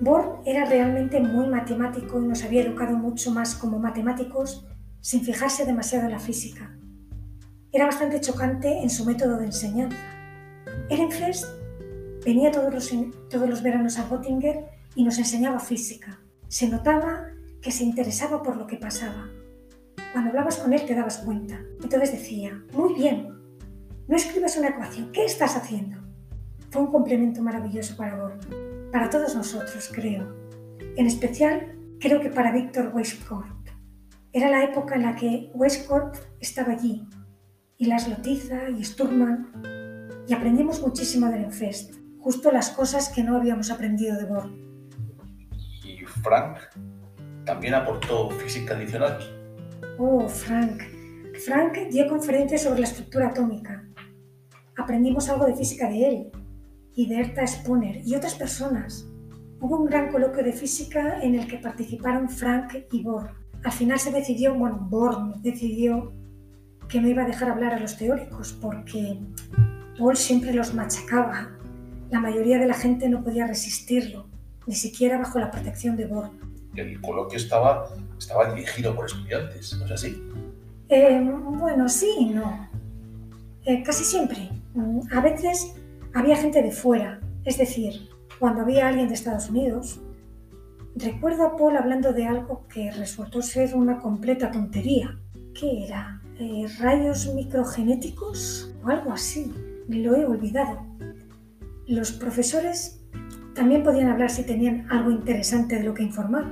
Bohr 0.01 0.41
era 0.45 0.65
realmente 0.65 1.19
muy 1.19 1.47
matemático 1.47 2.21
y 2.21 2.25
nos 2.25 2.43
había 2.43 2.63
educado 2.63 2.97
mucho 2.97 3.31
más 3.31 3.55
como 3.55 3.79
matemáticos 3.79 4.65
sin 4.99 5.21
fijarse 5.21 5.65
demasiado 5.65 6.05
en 6.05 6.11
la 6.11 6.19
física. 6.19 6.75
Era 7.71 7.85
bastante 7.85 8.19
chocante 8.19 8.81
en 8.81 8.89
su 8.89 9.05
método 9.05 9.37
de 9.37 9.45
enseñanza. 9.45 9.97
Ehrenfest 10.89 11.45
venía 12.25 12.51
todos 12.51 12.73
los, 12.73 13.63
veranos 13.63 13.99
a 13.99 14.07
Göttingen 14.09 14.65
y 14.95 15.03
nos 15.03 15.17
enseñaba 15.17 15.59
física. 15.59 16.19
Se 16.47 16.67
notaba 16.67 17.27
que 17.61 17.71
se 17.71 17.83
interesaba 17.83 18.43
por 18.43 18.57
lo 18.57 18.67
que 18.67 18.77
pasaba. 18.77 19.29
Cuando 20.11 20.29
hablabas 20.29 20.57
con 20.57 20.73
él 20.73 20.85
te 20.85 20.95
dabas 20.95 21.19
cuenta. 21.19 21.59
Entonces 21.81 22.11
decía, 22.11 22.63
muy 22.73 22.93
bien, 22.93 23.29
no 24.07 24.15
escribes 24.15 24.57
una 24.57 24.69
ecuación, 24.69 25.11
¿qué 25.11 25.25
estás 25.25 25.55
haciendo? 25.55 25.99
Fue 26.69 26.81
un 26.81 26.91
complemento 26.91 27.41
maravilloso 27.41 27.95
para 27.95 28.15
Born, 28.15 28.39
para 28.95 29.09
todos 29.09 29.35
nosotros, 29.35 29.91
creo. 29.91 30.25
En 30.95 31.05
especial, 31.05 31.75
creo 31.99 32.21
que 32.21 32.29
para 32.29 32.53
Víctor 32.53 32.91
Weisskopf. 32.93 33.45
Era 34.31 34.49
la 34.49 34.63
época 34.63 34.95
en 34.95 35.01
la 35.01 35.17
que 35.17 35.51
Weisskopf 35.53 36.17
estaba 36.39 36.71
allí, 36.71 37.05
y 37.77 37.87
las 37.87 38.07
Lotiza 38.07 38.69
y 38.69 38.85
Sturman, 38.85 39.51
y 40.29 40.33
aprendimos 40.33 40.81
muchísimo 40.81 41.27
del 41.27 41.43
Enfest, 41.43 41.95
justo 42.21 42.53
las 42.53 42.69
cosas 42.69 43.09
que 43.09 43.21
no 43.21 43.35
habíamos 43.35 43.69
aprendido 43.69 44.17
de 44.17 44.27
Born. 44.27 44.79
¿Y 45.83 46.05
Frank 46.23 46.59
también 47.43 47.73
aportó 47.73 48.29
física 48.29 48.77
adicional? 48.77 49.19
Oh, 49.99 50.25
Frank. 50.29 50.83
Frank 51.45 51.89
dio 51.91 52.07
conferencias 52.07 52.61
sobre 52.61 52.79
la 52.79 52.87
estructura 52.87 53.27
atómica. 53.27 53.83
Aprendimos 54.77 55.27
algo 55.27 55.47
de 55.47 55.53
física 55.53 55.89
de 55.89 56.07
él 56.07 56.31
y 56.95 57.07
de 57.07 57.19
Erta 57.19 57.45
Spooner 57.45 58.01
y 58.05 58.15
otras 58.15 58.35
personas. 58.35 59.05
Hubo 59.59 59.77
un 59.77 59.85
gran 59.85 60.11
coloquio 60.11 60.43
de 60.43 60.53
física 60.53 61.21
en 61.21 61.35
el 61.35 61.47
que 61.47 61.57
participaron 61.57 62.29
Frank 62.29 62.73
y 62.91 63.03
Bohr. 63.03 63.31
Al 63.63 63.71
final 63.71 63.99
se 63.99 64.11
decidió, 64.11 64.53
bueno, 64.55 64.87
Bohr 64.89 65.41
decidió 65.41 66.13
que 66.87 67.01
no 67.01 67.09
iba 67.09 67.23
a 67.23 67.27
dejar 67.27 67.49
hablar 67.49 67.73
a 67.73 67.79
los 67.79 67.97
teóricos 67.97 68.53
porque 68.61 69.19
Paul 69.97 70.15
siempre 70.15 70.53
los 70.53 70.73
machacaba. 70.73 71.49
La 72.11 72.19
mayoría 72.19 72.59
de 72.59 72.67
la 72.67 72.75
gente 72.75 73.09
no 73.09 73.23
podía 73.23 73.47
resistirlo, 73.47 74.27
ni 74.67 74.75
siquiera 74.75 75.17
bajo 75.17 75.39
la 75.39 75.51
protección 75.51 75.95
de 75.95 76.05
Bohr. 76.05 76.29
El 76.75 77.01
coloquio 77.01 77.37
estaba, 77.37 77.89
estaba 78.17 78.53
dirigido 78.53 78.95
por 78.95 79.05
estudiantes, 79.05 79.75
¿no 79.77 79.85
es 79.85 79.91
así? 79.91 80.21
Eh, 80.89 81.19
bueno, 81.21 81.89
sí 81.89 82.09
y 82.19 82.25
no. 82.25 82.69
Eh, 83.65 83.81
casi 83.83 84.03
siempre. 84.03 84.49
A 85.11 85.21
veces 85.21 85.73
había 86.15 86.37
gente 86.37 86.63
de 86.63 86.71
fuera, 86.71 87.19
es 87.43 87.57
decir, 87.57 88.09
cuando 88.39 88.61
había 88.61 88.87
alguien 88.87 89.09
de 89.09 89.13
Estados 89.13 89.49
Unidos. 89.49 90.01
Recuerdo 90.95 91.45
a 91.45 91.57
Paul 91.57 91.75
hablando 91.75 92.13
de 92.13 92.25
algo 92.25 92.65
que 92.69 92.89
resultó 92.91 93.41
ser 93.41 93.75
una 93.75 93.99
completa 93.99 94.49
tontería. 94.49 95.19
¿Qué 95.53 95.83
era? 95.85 96.21
Eh, 96.39 96.67
¿Rayos 96.79 97.33
microgenéticos? 97.35 98.73
O 98.81 98.87
algo 98.87 99.11
así. 99.11 99.53
Lo 99.89 100.15
he 100.15 100.25
olvidado. 100.25 100.85
Los 101.85 102.13
profesores 102.13 103.05
también 103.53 103.83
podían 103.83 104.07
hablar 104.07 104.29
si 104.29 104.43
tenían 104.43 104.89
algo 104.89 105.11
interesante 105.11 105.75
de 105.75 105.83
lo 105.83 105.93
que 105.93 106.03
informar. 106.03 106.45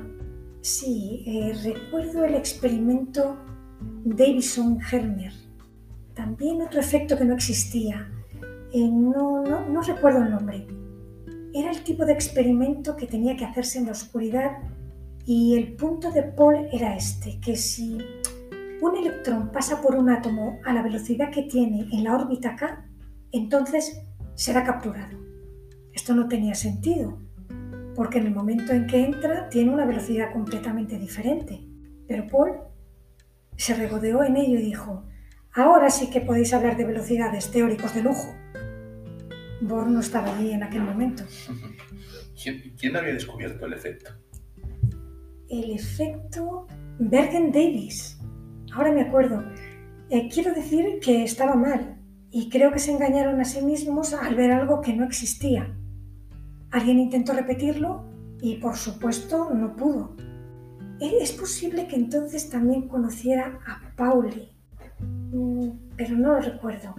Sí, 0.60 1.24
eh, 1.26 1.54
recuerdo 1.64 2.26
el 2.26 2.36
experimento 2.36 3.38
Davison-Herner. 4.04 5.34
También 6.14 6.62
otro 6.62 6.82
efecto 6.82 7.18
que 7.18 7.26
no 7.26 7.34
existía. 7.34 8.13
Eh, 8.74 8.90
no, 8.92 9.44
no, 9.44 9.70
no 9.70 9.82
recuerdo 9.82 10.24
el 10.24 10.32
nombre. 10.32 10.68
Era 11.54 11.70
el 11.70 11.84
tipo 11.84 12.06
de 12.06 12.14
experimento 12.14 12.96
que 12.96 13.06
tenía 13.06 13.38
que 13.38 13.46
hacerse 13.46 13.78
en 13.78 13.86
la 13.86 13.92
oscuridad 13.92 14.58
y 15.26 15.56
el 15.56 15.76
punto 15.76 16.12
de 16.12 16.24
Paul 16.24 16.68
era 16.72 16.96
este, 16.96 17.40
que 17.40 17.56
si 17.56 17.98
un 18.82 18.98
electrón 18.98 19.52
pasa 19.52 19.80
por 19.80 19.96
un 19.96 20.10
átomo 20.10 20.60
a 20.66 20.74
la 20.74 20.82
velocidad 20.82 21.30
que 21.32 21.44
tiene 21.44 21.88
en 21.94 22.04
la 22.04 22.16
órbita 22.16 22.56
K, 22.56 22.86
entonces 23.32 24.02
será 24.34 24.64
capturado. 24.64 25.20
Esto 25.94 26.16
no 26.16 26.28
tenía 26.28 26.56
sentido, 26.56 27.20
porque 27.96 28.18
en 28.18 28.26
el 28.26 28.34
momento 28.34 28.74
en 28.74 28.88
que 28.88 29.06
entra 29.06 29.50
tiene 29.50 29.72
una 29.72 29.86
velocidad 29.86 30.34
completamente 30.34 30.98
diferente. 30.98 31.62
Pero 32.08 32.28
Paul 32.28 32.54
se 33.56 33.76
regodeó 33.76 34.24
en 34.24 34.36
ello 34.36 34.58
y 34.58 34.64
dijo, 34.64 35.06
ahora 35.54 35.90
sí 35.90 36.10
que 36.10 36.22
podéis 36.22 36.54
hablar 36.54 36.76
de 36.76 36.86
velocidades 36.86 37.52
teóricos 37.52 37.94
de 37.94 38.02
lujo. 38.02 38.43
Bohr 39.68 39.90
no 39.90 40.00
estaba 40.00 40.36
allí 40.36 40.52
en 40.52 40.64
aquel 40.64 40.82
momento. 40.82 41.24
¿Quién, 42.78 42.96
había 42.96 43.14
descubierto 43.14 43.66
el 43.66 43.74
efecto? 43.74 44.12
El 45.50 45.72
efecto 45.72 46.68
Bergen 47.00 47.52
Davis. 47.52 48.20
Ahora 48.74 48.92
me 48.92 49.02
acuerdo. 49.02 49.44
Eh, 50.10 50.30
quiero 50.32 50.54
decir 50.54 51.00
que 51.02 51.24
estaba 51.24 51.56
mal 51.56 51.98
y 52.30 52.50
creo 52.50 52.72
que 52.72 52.80
se 52.80 52.92
engañaron 52.92 53.40
a 53.40 53.46
sí 53.46 53.62
mismos 53.62 54.14
al 54.14 54.36
ver 54.36 54.52
algo 54.52 54.82
que 54.82 54.94
no 54.94 55.06
existía. 55.06 55.78
Alguien 56.72 57.00
intentó 57.00 57.34
repetirlo 57.34 58.06
y 58.42 58.56
por 58.56 58.76
supuesto 58.76 59.52
no 59.54 59.76
pudo. 59.76 60.16
Eh, 61.00 61.18
es 61.22 61.32
posible 61.32 61.88
que 61.88 61.96
entonces 61.96 62.50
también 62.50 62.88
conociera 62.88 63.60
a 63.66 63.96
Pauli, 63.96 64.50
mm, 65.00 65.70
pero 65.96 66.18
no 66.18 66.34
lo 66.34 66.42
recuerdo. 66.42 66.96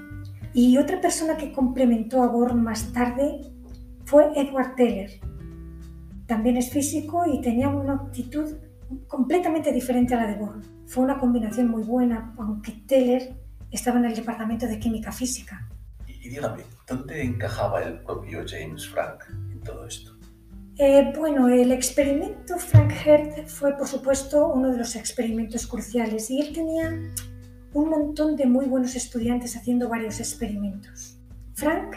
Y 0.55 0.79
otra 0.79 1.01
persona 1.01 1.37
que 1.37 1.53
complementó 1.53 2.23
a 2.23 2.29
Born 2.29 2.63
más 2.63 2.93
tarde 2.93 3.41
fue 4.05 4.31
Edward 4.37 4.77
Teller. 4.77 5.11
También 6.27 6.57
es 6.57 6.71
físico 6.71 7.25
y 7.27 7.41
tenía 7.41 7.69
una 7.69 7.95
actitud 7.95 8.57
completamente 9.09 9.73
diferente 9.73 10.15
a 10.15 10.21
la 10.21 10.27
de 10.29 10.37
Born. 10.37 10.63
Fue 10.87 11.03
una 11.03 11.19
combinación 11.19 11.69
muy 11.69 11.83
buena, 11.83 12.33
aunque 12.39 12.71
Teller 12.87 13.35
estaba 13.73 13.99
en 13.99 14.05
el 14.05 14.15
departamento 14.15 14.67
de 14.67 14.79
química 14.79 15.11
física. 15.11 15.69
Y, 16.07 16.29
dígame, 16.29 16.63
¿dónde 16.87 17.23
encajaba 17.23 17.83
el 17.83 18.01
propio 18.05 18.45
James 18.47 18.89
Frank 18.89 19.25
en 19.51 19.61
todo 19.61 19.87
esto? 19.87 20.13
Eh, 20.79 21.13
bueno, 21.17 21.49
el 21.49 21.73
experimento 21.73 22.59
Frank 22.59 22.93
Hertz 23.05 23.53
fue, 23.53 23.77
por 23.77 23.89
supuesto, 23.89 24.49
uno 24.49 24.71
de 24.71 24.79
los 24.79 24.95
experimentos 24.97 25.67
cruciales 25.67 26.31
y 26.31 26.41
él 26.41 26.53
tenía 26.53 27.01
un 27.75 27.91
montón 27.91 28.37
de 28.37 28.47
muy 28.47 28.67
buenos 28.67 28.95
estudiantes 28.95 29.57
haciendo 29.57 29.89
varios 29.89 30.21
experimentos. 30.21 31.19
Frank 31.55 31.97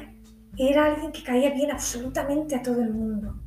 era 0.57 0.85
alguien 0.85 1.11
que 1.11 1.23
caía 1.23 1.53
bien 1.53 1.69
absolutamente 1.69 2.55
a 2.55 2.63
todo 2.63 2.81
el 2.81 2.91
mundo. 2.91 3.39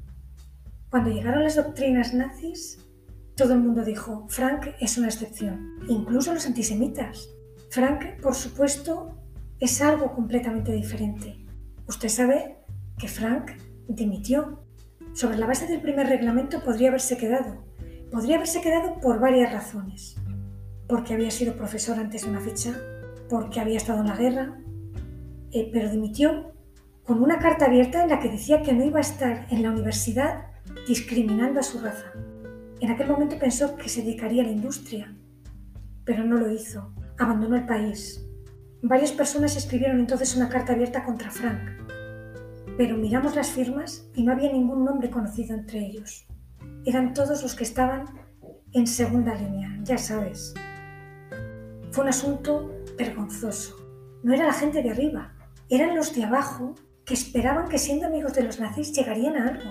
Cuando 0.91 1.11
llegaron 1.11 1.43
las 1.43 1.57
doctrinas 1.57 2.15
nazis, 2.15 2.87
todo 3.35 3.55
el 3.55 3.61
mundo 3.61 3.85
dijo, 3.85 4.27
Frank 4.29 4.69
es 4.79 4.97
una 4.97 5.09
excepción, 5.09 5.75
incluso 5.89 6.33
los 6.33 6.47
antisemitas. 6.47 7.29
Frank, 7.69 8.21
por 8.23 8.37
supuesto, 8.37 9.17
es 9.59 9.83
algo 9.83 10.15
completamente 10.15 10.73
diferente. 10.73 11.45
Usted 11.89 12.09
sabe 12.09 12.59
que 12.97 13.09
Frank 13.09 13.53
dimitió. 13.89 14.65
Sobre 15.15 15.37
la 15.37 15.47
base 15.47 15.67
del 15.67 15.81
primer 15.81 16.07
reglamento 16.07 16.63
podría 16.63 16.91
haberse 16.91 17.17
quedado. 17.17 17.65
Podría 18.13 18.37
haberse 18.37 18.61
quedado 18.61 19.01
por 19.01 19.19
varias 19.19 19.53
razones 19.53 20.20
porque 20.91 21.15
había 21.15 21.31
sido 21.31 21.55
profesor 21.55 21.99
antes 22.01 22.25
de 22.25 22.31
una 22.31 22.41
fecha, 22.41 22.75
porque 23.29 23.61
había 23.61 23.77
estado 23.77 24.01
en 24.01 24.09
la 24.09 24.17
guerra, 24.17 24.59
eh, 25.53 25.71
pero 25.73 25.89
dimitió 25.89 26.53
con 27.05 27.23
una 27.23 27.39
carta 27.39 27.67
abierta 27.67 28.03
en 28.03 28.11
la 28.11 28.19
que 28.19 28.29
decía 28.29 28.61
que 28.61 28.73
no 28.73 28.85
iba 28.85 28.99
a 28.99 29.03
estar 29.03 29.47
en 29.51 29.63
la 29.63 29.71
universidad 29.71 30.49
discriminando 30.89 31.61
a 31.61 31.63
su 31.63 31.79
raza. 31.79 32.13
En 32.81 32.91
aquel 32.91 33.07
momento 33.07 33.39
pensó 33.39 33.77
que 33.77 33.89
se 33.89 34.03
dedicaría 34.03 34.43
a 34.43 34.47
la 34.47 34.53
industria, 34.53 35.15
pero 36.05 36.25
no 36.25 36.37
lo 36.37 36.51
hizo. 36.51 36.93
Abandonó 37.19 37.55
el 37.55 37.67
país. 37.67 38.27
Varias 38.83 39.13
personas 39.13 39.57
escribieron 39.57 40.01
entonces 40.01 40.35
una 40.35 40.49
carta 40.49 40.73
abierta 40.73 41.05
contra 41.05 41.31
Frank, 41.31 41.71
pero 42.77 42.97
miramos 42.97 43.37
las 43.37 43.51
firmas 43.51 44.09
y 44.15 44.25
no 44.25 44.33
había 44.33 44.53
ningún 44.53 44.85
nombre 44.85 45.09
conocido 45.09 45.55
entre 45.55 45.87
ellos. 45.87 46.27
Eran 46.85 47.15
todos 47.15 47.43
los 47.43 47.55
que 47.55 47.65
estaban 47.65 48.07
en 48.73 48.87
segunda 48.87 49.35
línea, 49.35 49.79
ya 49.85 49.99
sabes, 49.99 50.55
un 52.01 52.09
asunto 52.09 52.71
vergonzoso. 52.97 53.77
No 54.23 54.33
era 54.33 54.47
la 54.47 54.53
gente 54.53 54.83
de 54.83 54.91
arriba, 54.91 55.35
eran 55.69 55.95
los 55.95 56.15
de 56.15 56.25
abajo 56.25 56.75
que 57.05 57.15
esperaban 57.15 57.69
que 57.69 57.79
siendo 57.79 58.07
amigos 58.07 58.35
de 58.35 58.43
los 58.43 58.61
nazis 58.61 58.93
llegarían 58.93 59.37
a 59.37 59.49
algo. 59.49 59.71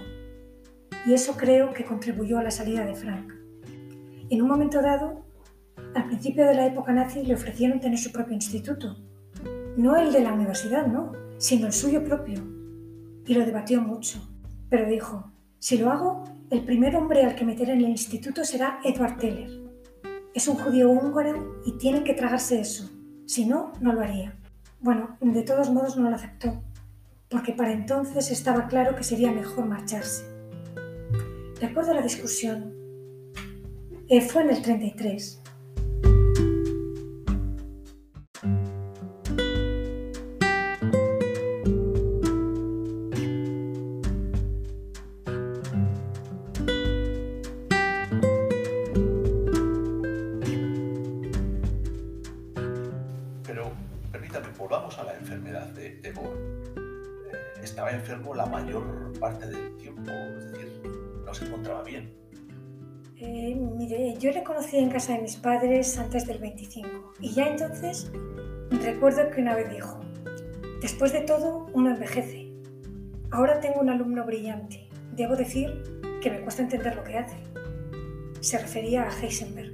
Y 1.05 1.13
eso 1.13 1.36
creo 1.38 1.74
que 1.74 1.86
contribuyó 1.86 2.38
a 2.38 2.43
la 2.43 2.51
salida 2.51 2.86
de 2.86 2.95
Frank. 2.95 3.33
En 4.29 4.41
un 4.41 4.48
momento 4.48 4.81
dado, 4.81 5.25
al 5.95 6.05
principio 6.05 6.45
de 6.45 6.55
la 6.55 6.67
época 6.67 6.91
nazi 6.91 7.24
le 7.24 7.33
ofrecieron 7.33 7.79
tener 7.79 7.98
su 7.98 8.12
propio 8.12 8.33
instituto. 8.33 8.98
No 9.77 9.95
el 9.95 10.12
de 10.12 10.21
la 10.21 10.33
universidad, 10.33 10.86
no, 10.86 11.13
sino 11.38 11.67
el 11.67 11.74
suyo 11.74 12.03
propio. 12.03 12.43
Y 13.25 13.33
lo 13.33 13.45
debatió 13.45 13.81
mucho. 13.81 14.19
Pero 14.69 14.88
dijo, 14.88 15.31
si 15.57 15.77
lo 15.77 15.89
hago, 15.89 16.24
el 16.51 16.63
primer 16.63 16.95
hombre 16.95 17.24
al 17.24 17.36
que 17.36 17.45
meter 17.45 17.69
en 17.69 17.79
el 17.79 17.89
instituto 17.89 18.43
será 18.43 18.79
Edward 18.83 19.17
Teller. 19.17 19.68
Es 20.33 20.48
un 20.48 20.57
judío 20.57 20.89
húngaro 20.89 21.62
y 21.65 21.77
tienen 21.77 22.03
que 22.03 22.13
tragarse 22.13 22.59
eso. 22.59 22.89
Si 23.25 23.45
no, 23.45 23.74
no 23.81 23.93
lo 23.93 24.01
haría. 24.01 24.36
Bueno, 24.79 25.17
de 25.21 25.41
todos 25.43 25.69
modos 25.69 25.98
no 25.98 26.09
lo 26.09 26.15
aceptó, 26.15 26.62
porque 27.29 27.53
para 27.53 27.74
entonces 27.74 28.31
estaba 28.31 28.67
claro 28.67 28.95
que 28.95 29.03
sería 29.03 29.31
mejor 29.31 29.65
marcharse. 29.65 30.24
Recuerdo 31.59 31.93
la 31.93 32.01
discusión. 32.01 32.74
Eh, 34.07 34.21
fue 34.21 34.43
en 34.43 34.51
el 34.51 34.62
33. 34.62 35.41
Enfermo 58.19 58.35
la 58.35 58.45
mayor 58.45 59.13
parte 59.19 59.47
del 59.47 59.75
tiempo, 59.77 60.11
es 60.38 60.51
decir, 60.51 60.81
no 61.25 61.33
se 61.33 61.45
encontraba 61.45 61.83
bien. 61.83 62.13
Eh, 63.17 63.55
mire, 63.55 64.15
yo 64.17 64.31
le 64.31 64.43
conocí 64.43 64.77
en 64.77 64.89
casa 64.89 65.13
de 65.13 65.21
mis 65.21 65.35
padres 65.35 65.97
antes 65.97 66.25
del 66.25 66.39
25 66.39 67.13
y 67.19 67.33
ya 67.33 67.47
entonces 67.47 68.11
recuerdo 68.71 69.29
que 69.29 69.41
una 69.41 69.55
vez 69.55 69.69
dijo, 69.71 69.99
después 70.81 71.11
de 71.13 71.21
todo 71.21 71.67
uno 71.73 71.91
envejece. 71.91 72.51
Ahora 73.31 73.59
tengo 73.59 73.81
un 73.81 73.89
alumno 73.89 74.25
brillante. 74.25 74.89
Debo 75.15 75.35
decir 75.35 75.83
que 76.21 76.31
me 76.31 76.41
cuesta 76.41 76.63
entender 76.63 76.95
lo 76.95 77.03
que 77.03 77.17
hace. 77.17 77.38
Se 78.39 78.57
refería 78.57 79.03
a 79.03 79.11
Heisenberg. 79.11 79.73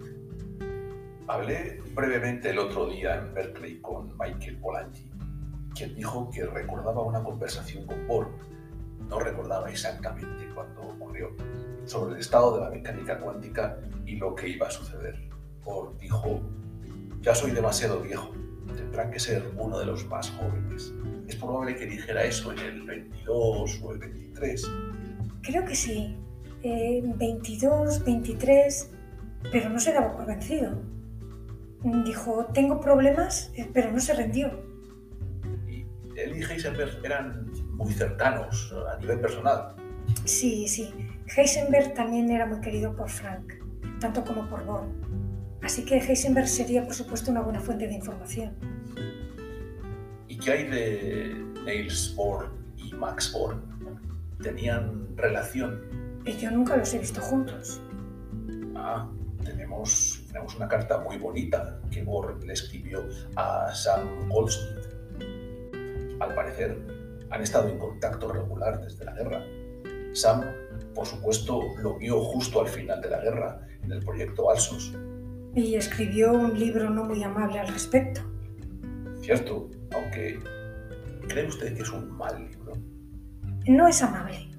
Hablé 1.27 1.81
brevemente 1.93 2.49
el 2.49 2.59
otro 2.59 2.87
día 2.87 3.15
en 3.15 3.33
Berkeley 3.33 3.79
con 3.79 4.15
Michael 4.17 4.57
Polanyi, 4.57 5.09
quien 5.75 5.93
dijo 5.93 6.29
que 6.31 6.45
recordaba 6.45 7.01
una 7.01 7.21
conversación 7.21 7.85
con 7.85 8.07
Bohr. 8.07 8.29
No 9.09 9.19
recordaba 9.19 9.69
exactamente 9.69 10.49
cuándo 10.55 10.81
ocurrió, 10.81 11.35
sobre 11.85 12.15
el 12.15 12.21
estado 12.21 12.57
de 12.57 12.63
la 12.63 12.69
mecánica 12.71 13.19
cuántica 13.19 13.77
y 14.05 14.15
lo 14.15 14.33
que 14.33 14.49
iba 14.49 14.67
a 14.67 14.71
suceder. 14.71 15.15
Bohr 15.63 15.95
dijo, 15.97 16.41
ya 17.21 17.35
soy 17.35 17.51
demasiado 17.51 18.01
viejo, 18.01 18.31
tendrán 18.75 19.11
que 19.11 19.19
ser 19.19 19.43
uno 19.57 19.77
de 19.77 19.85
los 19.85 20.05
más 20.07 20.31
jóvenes. 20.31 20.93
Es 21.27 21.35
probable 21.35 21.75
que 21.75 21.85
dijera 21.85 22.23
eso 22.23 22.51
en 22.51 22.59
el 22.59 22.81
22 22.83 23.81
o 23.83 23.91
el 23.91 23.99
23. 23.99 24.71
Creo 25.41 25.65
que 25.65 25.75
sí. 25.75 26.17
Eh, 26.63 27.03
22, 27.03 28.03
23, 28.03 28.91
pero 29.51 29.69
no 29.69 29.79
se 29.79 29.93
daba 29.93 30.15
por 30.15 30.25
vencido. 30.25 30.81
Dijo, 32.03 32.47
tengo 32.53 32.79
problemas, 32.79 33.51
eh, 33.55 33.69
pero 33.71 33.91
no 33.91 33.99
se 33.99 34.15
rendió. 34.15 34.74
Él 36.25 36.37
y 36.37 36.43
Heisenberg 36.43 36.99
eran 37.03 37.51
muy 37.73 37.93
cercanos 37.93 38.73
a 38.91 38.97
nivel 38.97 39.19
personal. 39.19 39.75
Sí, 40.23 40.67
sí. 40.67 40.93
Heisenberg 41.35 41.93
también 41.93 42.29
era 42.31 42.45
muy 42.45 42.59
querido 42.61 42.95
por 42.95 43.09
Frank, 43.09 43.53
tanto 43.99 44.23
como 44.23 44.49
por 44.49 44.65
Bohr. 44.65 44.87
Así 45.61 45.85
que 45.85 45.97
Heisenberg 45.97 46.47
sería, 46.47 46.83
por 46.83 46.93
supuesto, 46.93 47.31
una 47.31 47.41
buena 47.41 47.59
fuente 47.59 47.87
de 47.87 47.93
información. 47.93 48.55
¿Y 50.27 50.37
qué 50.37 50.51
hay 50.51 50.63
de 50.67 51.45
Niels 51.63 52.13
Bohr 52.15 52.51
y 52.77 52.93
Max 52.93 53.31
Bohr? 53.31 53.61
¿Tenían 54.41 55.15
relación? 55.15 55.81
Y 56.25 56.33
yo 56.37 56.51
nunca 56.51 56.75
los 56.75 56.93
he 56.93 56.99
visto 56.99 57.21
juntos. 57.21 57.81
Ah, 58.75 59.09
tenemos, 59.43 60.23
tenemos 60.27 60.55
una 60.55 60.67
carta 60.67 60.99
muy 60.99 61.17
bonita 61.17 61.79
que 61.91 62.03
Bohr 62.03 62.43
le 62.43 62.53
escribió 62.53 63.07
a 63.35 63.73
Sam 63.73 64.27
Goldsmith. 64.29 64.95
Al 66.25 66.33
parecer, 66.33 66.75
han 67.29 67.41
estado 67.41 67.69
en 67.69 67.77
contacto 67.77 68.31
regular 68.31 68.81
desde 68.81 69.05
la 69.05 69.13
guerra. 69.13 69.43
Sam, 70.13 70.43
por 70.95 71.05
supuesto, 71.05 71.61
lo 71.83 71.99
vio 71.99 72.19
justo 72.19 72.61
al 72.61 72.67
final 72.67 72.99
de 72.99 73.09
la 73.11 73.21
guerra, 73.21 73.67
en 73.83 73.91
el 73.91 74.03
proyecto 74.03 74.49
Alsos. 74.49 74.95
Y 75.53 75.75
escribió 75.75 76.33
un 76.33 76.57
libro 76.57 76.89
no 76.89 77.03
muy 77.03 77.21
amable 77.23 77.59
al 77.59 77.67
respecto. 77.67 78.21
Cierto, 79.21 79.69
aunque 79.93 80.39
¿cree 81.27 81.45
usted 81.45 81.75
que 81.75 81.83
es 81.83 81.91
un 81.91 82.09
mal 82.09 82.49
libro? 82.49 82.73
No 83.67 83.87
es 83.87 84.01
amable. 84.01 84.49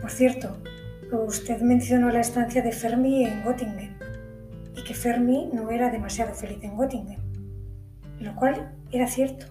Por 0.00 0.10
cierto, 0.10 0.56
usted 1.12 1.60
mencionó 1.62 2.10
la 2.10 2.20
estancia 2.20 2.62
de 2.62 2.70
Fermi 2.70 3.24
en 3.24 3.42
Göttingen 3.42 3.98
y 4.76 4.84
que 4.84 4.94
Fermi 4.94 5.50
no 5.52 5.70
era 5.70 5.90
demasiado 5.90 6.32
feliz 6.32 6.62
en 6.62 6.76
Göttingen, 6.76 7.20
lo 8.20 8.36
cual 8.36 8.72
era 8.92 9.08
cierto. 9.08 9.46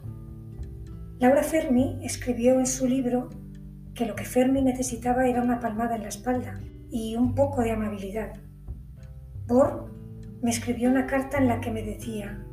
Laura 1.20 1.42
Fermi 1.42 1.98
escribió 2.04 2.60
en 2.60 2.68
su 2.68 2.88
libro 2.88 3.30
que 3.96 4.06
lo 4.06 4.16
que 4.16 4.24
Fermi 4.24 4.62
necesitaba 4.62 5.28
era 5.28 5.42
una 5.42 5.60
palmada 5.60 5.96
en 5.96 6.04
la 6.04 6.10
espalda 6.10 6.60
y 6.92 7.16
un 7.16 7.34
poco 7.34 7.64
de 7.64 7.72
amabilidad. 7.72 8.34
Bohr 9.48 9.92
me 10.44 10.52
escribió 10.52 10.92
una 10.92 11.08
carta 11.08 11.40
en 11.40 11.48
la 11.48 11.60
que 11.60 11.72
me 11.72 11.82
decía, 11.82 12.46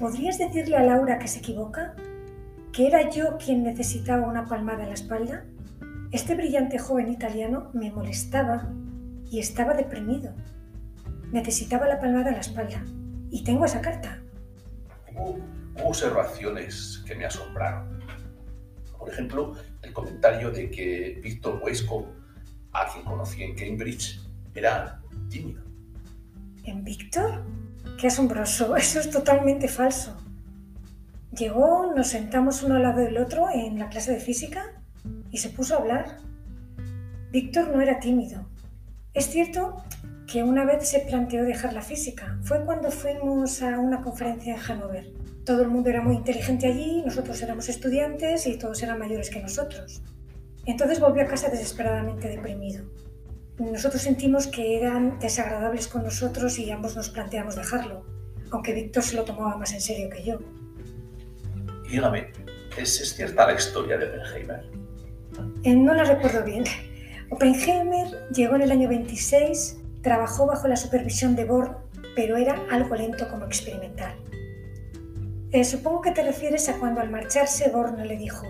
¿podrías 0.00 0.36
decirle 0.36 0.76
a 0.76 0.82
Laura 0.82 1.20
que 1.20 1.28
se 1.28 1.38
equivoca? 1.38 1.94
¿Que 2.72 2.88
era 2.88 3.08
yo 3.08 3.38
quien 3.38 3.62
necesitaba 3.62 4.26
una 4.26 4.46
palmada 4.46 4.82
en 4.82 4.88
la 4.88 4.94
espalda? 4.94 5.44
Este 6.10 6.34
brillante 6.34 6.78
joven 6.78 7.12
italiano 7.12 7.70
me 7.72 7.92
molestaba 7.92 8.68
y 9.30 9.38
estaba 9.38 9.74
deprimido. 9.74 10.34
Necesitaba 11.30 11.86
la 11.86 12.00
palmada 12.00 12.30
en 12.30 12.34
la 12.34 12.40
espalda. 12.40 12.84
Y 13.30 13.44
tengo 13.44 13.64
esa 13.64 13.80
carta. 13.80 14.18
Hubo, 15.14 15.38
observaciones 15.84 17.04
que 17.06 17.14
me 17.14 17.26
asombraron. 17.26 17.97
Ejemplo, 19.08 19.54
el 19.82 19.92
comentario 19.92 20.50
de 20.50 20.70
que 20.70 21.20
Víctor 21.22 21.60
Weisskopf, 21.62 22.08
a 22.72 22.92
quien 22.92 23.04
conocí 23.04 23.42
en 23.42 23.54
Cambridge, 23.54 24.20
era 24.54 25.00
tímido. 25.28 25.62
¿En 26.64 26.84
Víctor? 26.84 27.44
Qué 27.98 28.08
asombroso, 28.08 28.76
eso 28.76 29.00
es 29.00 29.10
totalmente 29.10 29.68
falso. 29.68 30.16
Llegó, 31.36 31.92
nos 31.94 32.08
sentamos 32.08 32.62
uno 32.62 32.76
al 32.76 32.82
lado 32.82 33.00
del 33.00 33.18
otro 33.18 33.48
en 33.52 33.78
la 33.78 33.88
clase 33.88 34.12
de 34.12 34.20
física 34.20 34.82
y 35.30 35.38
se 35.38 35.50
puso 35.50 35.74
a 35.74 35.78
hablar. 35.78 36.18
Víctor 37.30 37.68
no 37.68 37.80
era 37.80 38.00
tímido. 38.00 38.48
Es 39.14 39.26
cierto 39.26 39.84
que 40.28 40.42
una 40.42 40.66
vez 40.66 40.86
se 40.86 41.00
planteó 41.00 41.44
dejar 41.44 41.72
la 41.72 41.80
física. 41.80 42.38
Fue 42.42 42.62
cuando 42.64 42.90
fuimos 42.90 43.62
a 43.62 43.78
una 43.78 44.02
conferencia 44.02 44.54
en 44.54 44.60
Hannover. 44.60 45.10
Todo 45.44 45.62
el 45.62 45.68
mundo 45.68 45.88
era 45.88 46.02
muy 46.02 46.16
inteligente 46.16 46.66
allí, 46.66 47.02
nosotros 47.02 47.40
éramos 47.40 47.70
estudiantes 47.70 48.46
y 48.46 48.58
todos 48.58 48.82
eran 48.82 48.98
mayores 48.98 49.30
que 49.30 49.40
nosotros. 49.40 50.02
Entonces 50.66 51.00
volvió 51.00 51.22
a 51.22 51.26
casa 51.26 51.48
desesperadamente 51.48 52.28
deprimido. 52.28 52.84
Nosotros 53.58 54.02
sentimos 54.02 54.46
que 54.46 54.76
eran 54.76 55.18
desagradables 55.18 55.88
con 55.88 56.02
nosotros 56.02 56.58
y 56.58 56.70
ambos 56.70 56.94
nos 56.94 57.08
planteamos 57.08 57.56
dejarlo, 57.56 58.04
aunque 58.50 58.74
Víctor 58.74 59.02
se 59.02 59.16
lo 59.16 59.24
tomaba 59.24 59.56
más 59.56 59.72
en 59.72 59.80
serio 59.80 60.10
que 60.10 60.22
yo. 60.22 60.38
Y 61.86 61.92
dígame, 61.92 62.32
¿es, 62.76 63.00
es 63.00 63.16
cierta 63.16 63.46
la 63.46 63.54
historia 63.54 63.96
de 63.96 64.04
Oppenheimer? 64.04 64.70
Eh, 65.64 65.74
no 65.74 65.94
la 65.94 66.04
recuerdo 66.04 66.44
bien. 66.44 66.64
Oppenheimer 67.30 68.28
llegó 68.34 68.56
en 68.56 68.62
el 68.62 68.72
año 68.72 68.90
26, 68.90 69.78
trabajó 70.02 70.46
bajo 70.46 70.68
la 70.68 70.76
supervisión 70.76 71.36
de 71.36 71.44
Bohr, 71.44 71.88
pero 72.14 72.36
era 72.36 72.60
algo 72.70 72.94
lento 72.94 73.28
como 73.28 73.44
experimental. 73.44 74.16
Eh, 75.50 75.64
supongo 75.64 76.02
que 76.02 76.10
te 76.10 76.22
refieres 76.22 76.68
a 76.68 76.78
cuando 76.78 77.00
al 77.00 77.10
marcharse 77.10 77.70
Bohr 77.70 77.98
le 77.98 78.16
dijo, 78.16 78.46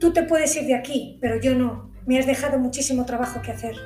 tú 0.00 0.12
te 0.12 0.22
puedes 0.22 0.56
ir 0.56 0.66
de 0.66 0.74
aquí, 0.74 1.18
pero 1.20 1.40
yo 1.40 1.54
no, 1.54 1.90
me 2.06 2.18
has 2.18 2.26
dejado 2.26 2.58
muchísimo 2.58 3.04
trabajo 3.04 3.42
que 3.42 3.52
hacer. 3.52 3.76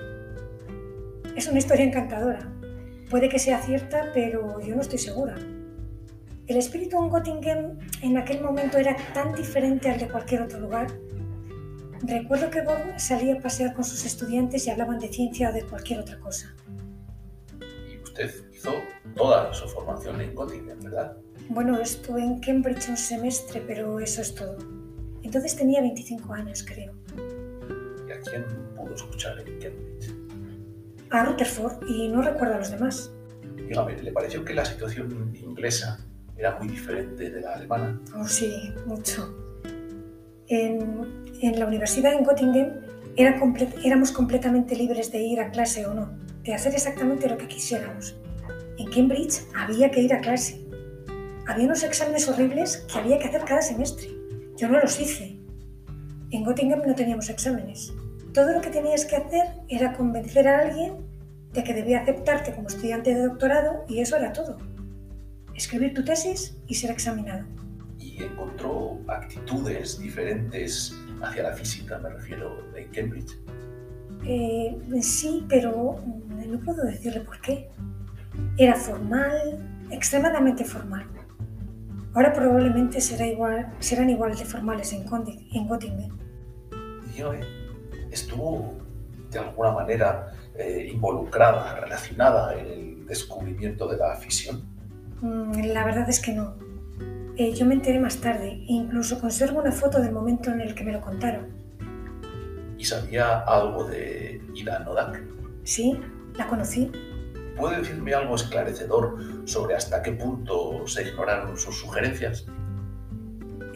Es 1.37 1.48
una 1.48 1.58
historia 1.58 1.85
encantadora. 1.85 2.52
Puede 3.11 3.28
que 3.28 3.38
sea 3.38 3.61
cierta, 3.61 4.11
pero 4.14 4.61
yo 4.61 4.74
no 4.76 4.80
estoy 4.80 4.98
segura. 4.98 5.35
El 6.46 6.56
espíritu 6.56 7.02
en 7.02 7.11
Göttingen 7.11 7.78
en 8.02 8.16
aquel 8.16 8.40
momento 8.40 8.78
era 8.78 8.96
tan 9.14 9.35
diferente 9.35 9.90
al 9.90 9.98
de 9.98 10.08
cualquier 10.08 10.42
otro 10.42 10.61
lugar. 10.61 10.87
Recuerdo 12.02 12.50
que 12.50 12.62
Bohr 12.62 12.94
salía 12.96 13.35
a 13.35 13.40
pasear 13.40 13.74
con 13.74 13.85
sus 13.85 14.04
estudiantes 14.04 14.66
y 14.66 14.70
hablaban 14.70 14.98
de 14.98 15.08
ciencia 15.08 15.50
o 15.50 15.52
de 15.52 15.62
cualquier 15.62 16.00
otra 16.00 16.18
cosa. 16.18 16.54
Usted 18.12 18.31
hizo 18.53 18.72
toda 19.16 19.53
su 19.55 19.66
formación 19.68 20.20
en 20.20 20.35
Göttingen, 20.37 20.79
¿verdad? 20.83 21.16
Bueno, 21.48 21.81
estuve 21.81 22.22
en 22.22 22.40
Cambridge 22.40 22.90
un 22.90 22.96
semestre, 22.98 23.62
pero 23.66 23.98
eso 24.01 24.20
es 24.20 24.35
todo. 24.35 24.59
Entonces 25.22 25.57
tenía 25.57 25.81
25 25.81 26.31
años, 26.35 26.62
creo. 26.62 26.92
¿Y 28.07 28.12
a 28.12 28.20
quién 28.20 28.44
pudo 28.77 28.94
escuchar 28.94 29.38
en 29.40 29.46
Cambridge? 29.59 30.14
A 31.11 31.25
Rutherford 31.25 31.88
y 31.88 32.09
no 32.09 32.20
recuerdo 32.20 32.55
a 32.57 32.59
los 32.59 32.70
demás. 32.70 33.11
Dígame, 33.57 34.03
¿le 34.03 34.12
pareció 34.12 34.44
que 34.44 34.53
la 34.53 34.64
situación 34.66 35.35
inglesa 35.35 35.98
era 36.37 36.59
muy 36.59 36.68
diferente 36.68 37.31
de 37.31 37.40
la 37.40 37.55
alemana? 37.55 37.98
Oh, 38.14 38.27
sí, 38.27 38.75
mucho. 38.87 39.35
En, 40.48 41.31
en 41.40 41.59
la 41.59 41.66
universidad 41.66 42.12
en 42.12 42.25
Göttingen 42.27 42.81
era 43.16 43.40
comple- 43.40 43.72
éramos 43.85 44.12
completamente 44.12 44.77
libres 44.77 45.11
de 45.12 45.22
ir 45.22 45.40
a 45.40 45.51
clase 45.51 45.87
o 45.87 45.94
no, 45.94 46.11
de 46.42 46.55
hacer 46.55 46.74
exactamente 46.74 47.28
lo 47.28 47.38
que 47.38 47.48
quisiéramos. 47.48 48.16
En 48.78 48.90
Cambridge 48.90 49.42
había 49.55 49.90
que 49.90 50.02
ir 50.02 50.12
a 50.12 50.20
clase. 50.20 50.61
Había 51.46 51.66
unos 51.66 51.83
exámenes 51.83 52.28
horribles 52.28 52.87
que 52.90 52.98
había 52.98 53.18
que 53.18 53.28
hacer 53.28 53.44
cada 53.44 53.62
semestre. 53.62 54.09
Yo 54.57 54.68
no 54.68 54.81
los 54.81 54.98
hice. 55.00 55.38
En 56.31 56.44
Göttingen 56.44 56.83
no 56.87 56.94
teníamos 56.94 57.28
exámenes. 57.28 57.92
Todo 58.33 58.52
lo 58.52 58.61
que 58.61 58.70
tenías 58.70 59.05
que 59.05 59.16
hacer 59.16 59.46
era 59.68 59.92
convencer 59.92 60.48
a 60.48 60.61
alguien 60.61 60.94
de 61.52 61.62
que 61.62 61.74
debía 61.74 62.00
aceptarte 62.00 62.55
como 62.55 62.68
estudiante 62.68 63.14
de 63.14 63.26
doctorado 63.26 63.85
y 63.88 64.00
eso 64.00 64.16
era 64.16 64.33
todo. 64.33 64.57
Escribir 65.55 65.92
tu 65.92 66.05
tesis 66.05 66.57
y 66.66 66.74
ser 66.74 66.90
examinado. 66.90 67.44
Y 67.98 68.22
encontró 68.22 68.98
actitudes 69.07 69.98
diferentes 69.98 70.96
hacia 71.22 71.42
la 71.42 71.52
física, 71.52 71.98
me 71.98 72.09
refiero, 72.09 72.64
en 72.74 72.88
Cambridge. 72.90 73.38
Eh, 74.24 74.76
sí, 75.00 75.44
pero 75.48 75.96
no 76.48 76.58
puedo 76.61 76.85
decirle 76.85 77.20
por 77.20 77.40
qué. 77.40 77.68
Era 78.56 78.74
formal, 78.76 79.58
extremadamente 79.90 80.64
formal. 80.64 81.06
Ahora 82.14 82.32
probablemente 82.32 83.00
será 83.00 83.26
igual, 83.26 83.72
serán 83.78 84.11
igual 84.11 84.37
de 84.37 84.44
formales 84.44 84.92
en, 84.92 85.06
Gondi- 85.06 85.48
en 85.54 85.66
Göttingen. 85.68 86.12
Dígame, 87.14 87.40
¿estuvo 88.11 88.74
de 89.30 89.38
alguna 89.38 89.72
manera 89.72 90.32
eh, 90.56 90.88
involucrada, 90.92 91.80
relacionada 91.80 92.54
en 92.58 92.66
el 92.66 93.06
descubrimiento 93.06 93.88
de 93.88 93.96
la 93.96 94.14
fisión? 94.16 94.62
Mm, 95.22 95.52
La 95.72 95.85
verdad 95.85 96.08
es 96.08 96.20
que 96.20 96.32
no. 96.32 96.54
Eh, 97.38 97.54
yo 97.54 97.64
me 97.64 97.74
enteré 97.74 97.98
más 97.98 98.18
tarde 98.18 98.48
e 98.50 98.64
incluso 98.72 99.18
conservo 99.18 99.61
una 99.62 99.72
foto 99.72 100.00
del 100.02 100.12
momento 100.12 100.50
en 100.50 100.61
el 100.61 100.74
que 100.74 100.85
me 100.85 100.92
lo 100.92 101.00
contaron. 101.00 101.62
¿Y 102.83 102.85
sabía 102.85 103.38
algo 103.42 103.85
de 103.85 104.42
Ida 104.57 104.81
Nodak? 104.81 105.23
Sí, 105.62 106.01
la 106.35 106.49
conocí. 106.49 106.90
¿Puede 107.57 107.77
decirme 107.77 108.12
algo 108.12 108.35
esclarecedor 108.35 109.18
sobre 109.45 109.77
hasta 109.77 110.03
qué 110.03 110.11
punto 110.11 110.85
se 110.88 111.05
ignoraron 111.05 111.57
sus 111.57 111.79
sugerencias? 111.79 112.45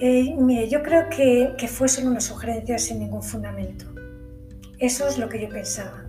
Eh, 0.01 0.35
mire, 0.37 0.69
yo 0.69 0.83
creo 0.83 1.09
que, 1.09 1.55
que 1.57 1.69
fue 1.69 1.87
solo 1.87 2.11
una 2.11 2.21
sugerencia 2.21 2.81
sin 2.81 2.99
ningún 2.99 3.23
fundamento. 3.23 3.85
Eso 4.81 5.07
es 5.07 5.19
lo 5.19 5.29
que 5.29 5.41
yo 5.41 5.51
pensaba. 5.51 6.05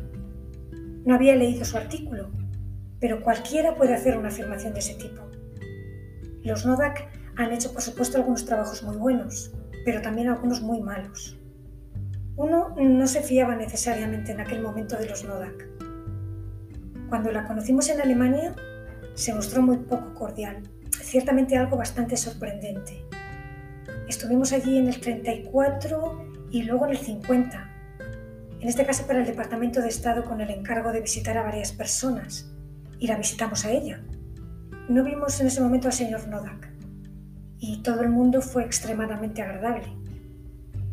No 1.05 1.13
había 1.13 1.35
leído 1.35 1.65
su 1.65 1.77
artículo, 1.77 2.31
pero 2.99 3.21
cualquiera 3.21 3.75
puede 3.75 3.93
hacer 3.93 4.17
una 4.17 4.29
afirmación 4.29 4.73
de 4.73 4.79
ese 4.79 4.95
tipo. 4.95 5.21
Los 6.41 6.65
Nodak 6.65 7.07
han 7.35 7.53
hecho, 7.53 7.71
por 7.73 7.83
supuesto, 7.83 8.17
algunos 8.17 8.43
trabajos 8.45 8.81
muy 8.81 8.97
buenos, 8.97 9.51
pero 9.85 10.01
también 10.01 10.29
algunos 10.29 10.61
muy 10.61 10.81
malos. 10.81 11.36
Uno 12.37 12.75
no 12.77 13.07
se 13.07 13.23
fiaba 13.23 13.55
necesariamente 13.55 14.31
en 14.31 14.39
aquel 14.39 14.61
momento 14.61 14.95
de 14.95 15.09
los 15.09 15.25
Nodak. 15.25 15.67
Cuando 17.09 17.31
la 17.31 17.45
conocimos 17.45 17.89
en 17.89 17.99
Alemania, 17.99 18.53
se 19.15 19.33
mostró 19.33 19.63
muy 19.63 19.77
poco 19.77 20.13
cordial, 20.13 20.61
ciertamente 21.01 21.57
algo 21.57 21.77
bastante 21.77 22.15
sorprendente. 22.15 23.03
Estuvimos 24.07 24.53
allí 24.53 24.77
en 24.77 24.87
el 24.87 24.99
34 24.99 26.27
y 26.51 26.61
luego 26.61 26.85
en 26.85 26.91
el 26.91 26.99
50. 26.99 27.71
En 28.59 28.67
este 28.67 28.85
caso 28.85 29.07
para 29.07 29.19
el 29.19 29.25
Departamento 29.25 29.81
de 29.81 29.87
Estado 29.87 30.23
con 30.23 30.39
el 30.39 30.51
encargo 30.51 30.91
de 30.91 31.01
visitar 31.01 31.39
a 31.39 31.43
varias 31.43 31.71
personas. 31.71 32.53
Y 32.99 33.07
la 33.07 33.17
visitamos 33.17 33.65
a 33.65 33.71
ella. 33.71 34.03
No 34.89 35.03
vimos 35.03 35.41
en 35.41 35.47
ese 35.47 35.61
momento 35.61 35.87
al 35.87 35.93
señor 35.93 36.27
Nodak. 36.27 36.71
Y 37.57 37.81
todo 37.81 38.01
el 38.01 38.09
mundo 38.09 38.43
fue 38.43 38.63
extremadamente 38.63 39.41
agradable. 39.41 39.87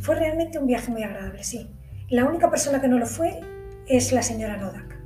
Fue 0.05 0.17
realmente 0.17 0.59
un 0.59 0.67
viaje 0.67 0.90
muy 0.90 1.03
agradable, 1.03 1.43
sí. 1.43 1.67
La 2.11 2.27
única 2.27 2.51
persona 2.51 2.79
que 2.79 2.88
no 2.88 2.99
lo 2.99 3.07
fue 3.07 3.40
es 3.88 4.12
la 4.12 4.21
señora 4.23 4.59
Nodak. 4.59 5.01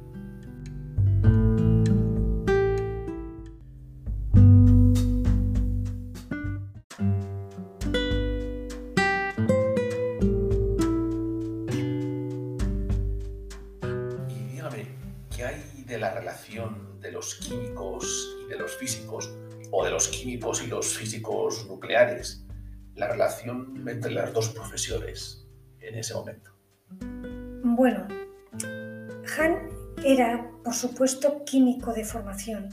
Y 14.28 14.52
dígame, 14.52 14.88
¿qué 15.36 15.44
hay 15.44 15.84
de 15.86 15.98
la 15.98 16.12
relación 16.12 17.00
de 17.00 17.12
los 17.12 17.36
químicos 17.36 18.36
y 18.44 18.50
de 18.50 18.58
los 18.58 18.76
físicos, 18.76 19.32
o 19.70 19.84
de 19.84 19.92
los 19.92 20.08
químicos 20.08 20.60
y 20.64 20.66
los 20.66 20.88
físicos 20.88 21.68
nucleares? 21.68 22.47
La 22.98 23.06
relación 23.06 23.84
entre 23.86 24.10
las 24.10 24.32
dos 24.32 24.48
profesiones 24.48 25.46
en 25.78 25.94
ese 25.94 26.14
momento. 26.14 26.50
Bueno, 27.62 28.08
Han 29.38 29.68
era, 30.04 30.50
por 30.64 30.74
supuesto, 30.74 31.44
químico 31.44 31.92
de 31.92 32.04
formación. 32.04 32.68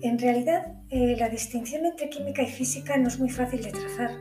En 0.00 0.16
realidad, 0.20 0.74
eh, 0.90 1.16
la 1.18 1.28
distinción 1.28 1.84
entre 1.86 2.08
química 2.08 2.42
y 2.42 2.52
física 2.52 2.96
no 2.96 3.08
es 3.08 3.18
muy 3.18 3.30
fácil 3.30 3.64
de 3.64 3.72
trazar. 3.72 4.12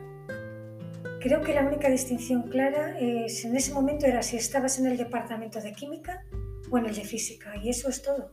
Creo 1.20 1.42
que 1.42 1.54
la 1.54 1.68
única 1.68 1.88
distinción 1.88 2.50
clara 2.50 2.98
es, 3.00 3.46
en 3.46 3.56
ese 3.56 3.74
momento 3.74 4.08
era 4.08 4.24
si 4.24 4.38
estabas 4.38 4.80
en 4.80 4.88
el 4.88 4.98
departamento 4.98 5.62
de 5.62 5.74
química 5.74 6.26
o 6.72 6.80
en 6.80 6.88
el 6.88 6.96
de 6.96 7.04
física, 7.04 7.56
y 7.58 7.70
eso 7.70 7.90
es 7.90 8.02
todo. 8.02 8.32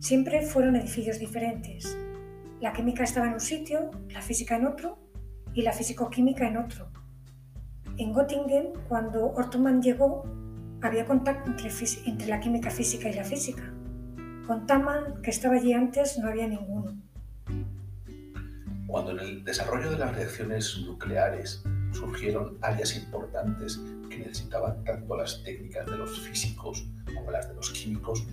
Siempre 0.00 0.40
fueron 0.40 0.76
edificios 0.76 1.18
diferentes. 1.18 1.98
La 2.62 2.72
química 2.72 3.04
estaba 3.04 3.26
en 3.26 3.34
un 3.34 3.40
sitio, 3.40 3.90
la 4.08 4.22
física 4.22 4.56
en 4.56 4.66
otro 4.66 5.01
y 5.54 5.62
la 5.62 5.72
físico-química 5.72 6.46
en 6.46 6.56
otro. 6.56 6.88
En 7.98 8.12
Göttingen, 8.12 8.72
cuando 8.88 9.26
Ortmann 9.26 9.82
llegó, 9.82 10.24
había 10.80 11.06
contacto 11.06 11.50
entre, 11.50 11.70
entre 12.06 12.26
la 12.26 12.40
química 12.40 12.70
física 12.70 13.08
y 13.08 13.14
la 13.14 13.24
física. 13.24 13.62
Con 14.46 14.66
Taman, 14.66 15.22
que 15.22 15.30
estaba 15.30 15.56
allí 15.56 15.72
antes, 15.72 16.18
no 16.18 16.28
había 16.28 16.48
ninguno. 16.48 16.96
Cuando 18.86 19.12
en 19.12 19.20
el 19.20 19.44
desarrollo 19.44 19.90
de 19.90 19.98
las 19.98 20.14
reacciones 20.14 20.78
nucleares 20.84 21.62
surgieron 21.92 22.58
áreas 22.60 22.96
importantes 22.96 23.80
que 24.10 24.18
necesitaban 24.18 24.82
tanto 24.84 25.16
las 25.16 25.42
técnicas 25.44 25.86
de 25.86 25.96
los 25.96 26.20
físicos 26.20 26.86
como 27.14 27.30
las 27.30 27.48
de 27.48 27.54
los 27.54 27.70
químicos, 27.70 28.26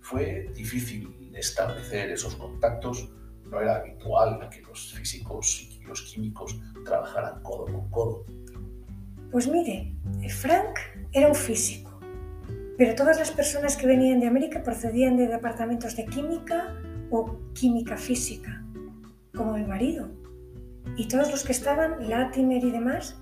fue 0.00 0.50
difícil 0.54 1.30
establecer 1.34 2.10
esos 2.10 2.36
contactos. 2.36 3.08
No 3.50 3.60
era 3.60 3.76
habitual 3.76 4.48
que 4.50 4.62
los 4.62 4.92
físicos 4.92 5.71
los 5.86 6.02
químicos 6.02 6.60
trabajaran 6.84 7.42
codo 7.42 7.66
con 7.66 7.90
codo. 7.90 8.24
Pues 9.30 9.48
mire, 9.48 9.94
Frank 10.28 10.78
era 11.12 11.28
un 11.28 11.34
físico, 11.34 11.98
pero 12.76 12.94
todas 12.94 13.18
las 13.18 13.30
personas 13.30 13.76
que 13.76 13.86
venían 13.86 14.20
de 14.20 14.26
América 14.26 14.62
procedían 14.62 15.16
de 15.16 15.28
departamentos 15.28 15.96
de 15.96 16.06
química 16.06 16.76
o 17.10 17.38
química 17.54 17.96
física, 17.96 18.64
como 19.34 19.54
mi 19.54 19.64
marido. 19.64 20.10
Y 20.96 21.08
todos 21.08 21.30
los 21.30 21.44
que 21.44 21.52
estaban, 21.52 22.08
Latimer 22.08 22.62
y 22.62 22.70
demás, 22.70 23.20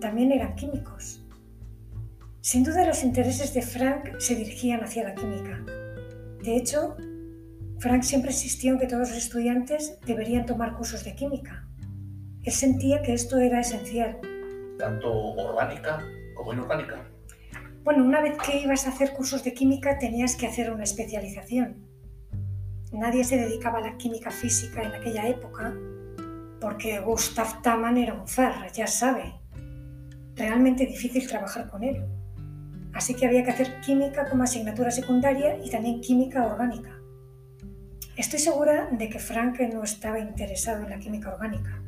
también 0.00 0.32
eran 0.32 0.54
químicos. 0.54 1.24
Sin 2.40 2.62
duda 2.62 2.86
los 2.86 3.02
intereses 3.02 3.52
de 3.52 3.62
Frank 3.62 4.18
se 4.18 4.34
dirigían 4.34 4.82
hacia 4.82 5.04
la 5.04 5.14
química. 5.14 5.64
De 6.42 6.56
hecho, 6.56 6.96
Frank 7.78 8.02
siempre 8.02 8.30
insistió 8.30 8.72
en 8.72 8.78
que 8.78 8.86
todos 8.86 9.10
los 9.10 9.18
estudiantes 9.18 9.98
deberían 10.06 10.46
tomar 10.46 10.74
cursos 10.74 11.04
de 11.04 11.14
química. 11.14 11.67
Él 12.48 12.54
sentía 12.54 13.02
que 13.02 13.12
esto 13.12 13.36
era 13.36 13.60
esencial 13.60 14.18
tanto 14.78 15.12
orgánica 15.12 16.02
como 16.34 16.54
inorgánica. 16.54 17.06
Bueno, 17.84 18.02
una 18.02 18.22
vez 18.22 18.38
que 18.38 18.62
ibas 18.62 18.86
a 18.86 18.88
hacer 18.88 19.12
cursos 19.12 19.44
de 19.44 19.52
química 19.52 19.98
tenías 19.98 20.34
que 20.34 20.46
hacer 20.46 20.72
una 20.72 20.84
especialización. 20.84 21.86
Nadie 22.90 23.24
se 23.24 23.36
dedicaba 23.36 23.80
a 23.80 23.82
la 23.82 23.98
química 23.98 24.30
física 24.30 24.82
en 24.82 24.92
aquella 24.92 25.28
época 25.28 25.74
porque 26.58 27.00
Gustav 27.00 27.60
Taman 27.60 27.98
era 27.98 28.14
un 28.14 28.26
zar, 28.26 28.72
ya 28.72 28.86
sabe. 28.86 29.34
Realmente 30.34 30.86
difícil 30.86 31.28
trabajar 31.28 31.68
con 31.68 31.84
él. 31.84 32.02
Así 32.94 33.12
que 33.12 33.26
había 33.26 33.44
que 33.44 33.50
hacer 33.50 33.78
química 33.82 34.26
como 34.30 34.44
asignatura 34.44 34.90
secundaria 34.90 35.58
y 35.62 35.68
también 35.68 36.00
química 36.00 36.46
orgánica. 36.46 36.98
Estoy 38.16 38.38
segura 38.38 38.88
de 38.90 39.10
que 39.10 39.18
Frank 39.18 39.60
no 39.70 39.82
estaba 39.82 40.18
interesado 40.18 40.84
en 40.84 40.88
la 40.88 40.98
química 40.98 41.34
orgánica. 41.34 41.82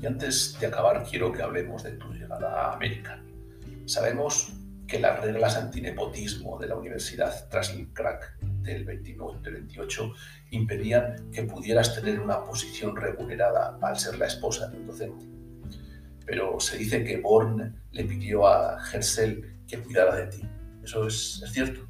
Y 0.00 0.06
antes 0.06 0.56
de 0.60 0.66
acabar, 0.66 1.04
quiero 1.08 1.32
que 1.32 1.42
hablemos 1.42 1.82
de 1.82 1.92
tu 1.92 2.12
llegada 2.12 2.50
a 2.50 2.74
América. 2.74 3.20
Sabemos 3.86 4.52
que 4.86 4.98
las 4.98 5.20
reglas 5.20 5.56
antinepotismo 5.56 6.58
de 6.58 6.68
la 6.68 6.76
Universidad 6.76 7.48
tras 7.50 7.70
el 7.70 7.88
crack 7.92 8.38
del 8.40 8.86
29-28 8.86 10.14
impedían 10.50 11.30
que 11.30 11.42
pudieras 11.42 11.94
tener 11.94 12.20
una 12.20 12.42
posición 12.44 12.96
remunerada 12.96 13.78
al 13.82 13.98
ser 13.98 14.18
la 14.18 14.26
esposa 14.26 14.68
de 14.68 14.78
un 14.78 14.86
docente. 14.86 15.26
Pero 16.24 16.58
se 16.58 16.78
dice 16.78 17.04
que 17.04 17.18
Born 17.20 17.74
le 17.92 18.04
pidió 18.04 18.46
a 18.46 18.78
Herzl 18.92 19.42
que 19.66 19.78
cuidara 19.78 20.14
de 20.16 20.26
ti. 20.26 20.42
¿Eso 20.82 21.06
es, 21.06 21.42
es 21.44 21.52
cierto? 21.52 21.86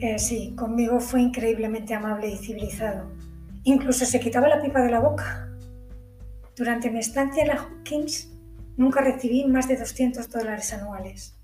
Eh, 0.00 0.18
sí, 0.18 0.54
conmigo 0.56 0.98
fue 0.98 1.22
increíblemente 1.22 1.94
amable 1.94 2.28
y 2.28 2.36
civilizado. 2.36 3.08
Incluso 3.62 4.04
se 4.04 4.18
quitaba 4.18 4.48
la 4.48 4.60
pipa 4.60 4.80
de 4.82 4.90
la 4.90 5.00
boca. 5.00 5.45
Durante 6.56 6.90
mi 6.90 7.00
estancia 7.00 7.42
en 7.42 7.48
la 7.48 7.62
Hopkins 7.62 8.32
nunca 8.78 9.02
recibí 9.02 9.44
más 9.44 9.68
de 9.68 9.76
200 9.76 10.30
dólares 10.30 10.72
anuales. 10.72 11.38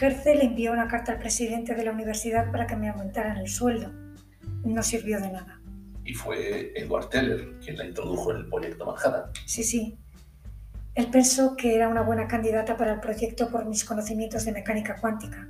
Herzl 0.00 0.40
envió 0.40 0.72
una 0.72 0.88
carta 0.88 1.12
al 1.12 1.18
presidente 1.18 1.74
de 1.74 1.84
la 1.84 1.92
universidad 1.92 2.50
para 2.50 2.66
que 2.66 2.74
me 2.74 2.88
aumentaran 2.88 3.36
el 3.36 3.48
sueldo. 3.48 3.92
No 4.64 4.82
sirvió 4.82 5.20
de 5.20 5.32
nada. 5.32 5.60
Y 6.06 6.14
fue 6.14 6.72
Edward 6.74 7.10
Teller 7.10 7.58
quien 7.62 7.76
la 7.76 7.84
introdujo 7.84 8.30
en 8.30 8.38
el 8.38 8.48
proyecto 8.48 8.86
Manhattan. 8.86 9.30
Sí, 9.44 9.62
sí. 9.62 9.98
Él 10.94 11.08
pensó 11.12 11.54
que 11.54 11.74
era 11.74 11.88
una 11.88 12.00
buena 12.00 12.26
candidata 12.26 12.78
para 12.78 12.94
el 12.94 13.00
proyecto 13.00 13.50
por 13.50 13.66
mis 13.66 13.84
conocimientos 13.84 14.46
de 14.46 14.52
mecánica 14.52 14.96
cuántica. 14.96 15.46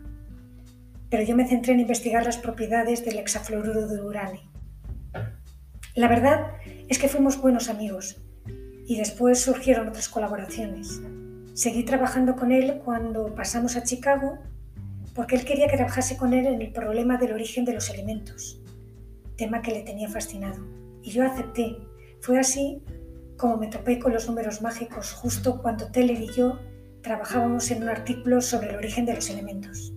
Pero 1.09 1.23
yo 1.23 1.37
me 1.37 1.47
centré 1.47 1.75
en 1.75 1.81
investigar 1.81 2.25
las 2.25 2.37
propiedades 2.37 3.05
del 3.05 3.19
hexafluoruro 3.19 3.87
de 3.87 4.03
uranio. 4.03 4.43
La 5.95 6.09
verdad 6.09 6.55
es 6.89 6.99
que 6.99 7.09
fuimos 7.09 7.41
buenos 7.41 7.69
amigos 7.69 8.21
y 8.87 8.97
después 8.97 9.41
surgieron 9.41 9.89
otras 9.89 10.09
colaboraciones. 10.09 11.01
Seguí 11.55 11.85
trabajando 11.85 12.37
con 12.37 12.53
él 12.53 12.81
cuando 12.85 13.35
pasamos 13.35 13.77
a 13.77 13.83
Chicago 13.83 14.39
porque 15.15 15.37
él 15.37 15.45
quería 15.45 15.69
que 15.69 15.77
trabajase 15.77 16.17
con 16.17 16.33
él 16.33 16.47
en 16.47 16.63
el 16.63 16.73
problema 16.73 17.19
del 17.19 17.33
origen 17.33 17.65
de 17.65 17.75
los 17.75 17.91
elementos, 17.91 18.61
tema 19.37 19.61
que 19.61 19.73
le 19.73 19.83
tenía 19.83 20.09
fascinado. 20.09 20.65
Y 21.03 21.11
yo 21.11 21.25
acepté. 21.25 21.77
Fue 22.21 22.39
así 22.39 22.83
como 23.37 23.57
me 23.57 23.67
topé 23.67 23.99
con 23.99 24.13
los 24.13 24.27
números 24.29 24.63
mágicos 24.63 25.13
justo 25.13 25.61
cuando 25.61 25.91
Teller 25.91 26.21
y 26.21 26.33
yo 26.33 26.61
trabajábamos 27.03 27.71
en 27.71 27.83
un 27.83 27.89
artículo 27.89 28.41
sobre 28.41 28.71
el 28.71 28.77
origen 28.77 29.05
de 29.05 29.15
los 29.15 29.29
elementos. 29.29 29.93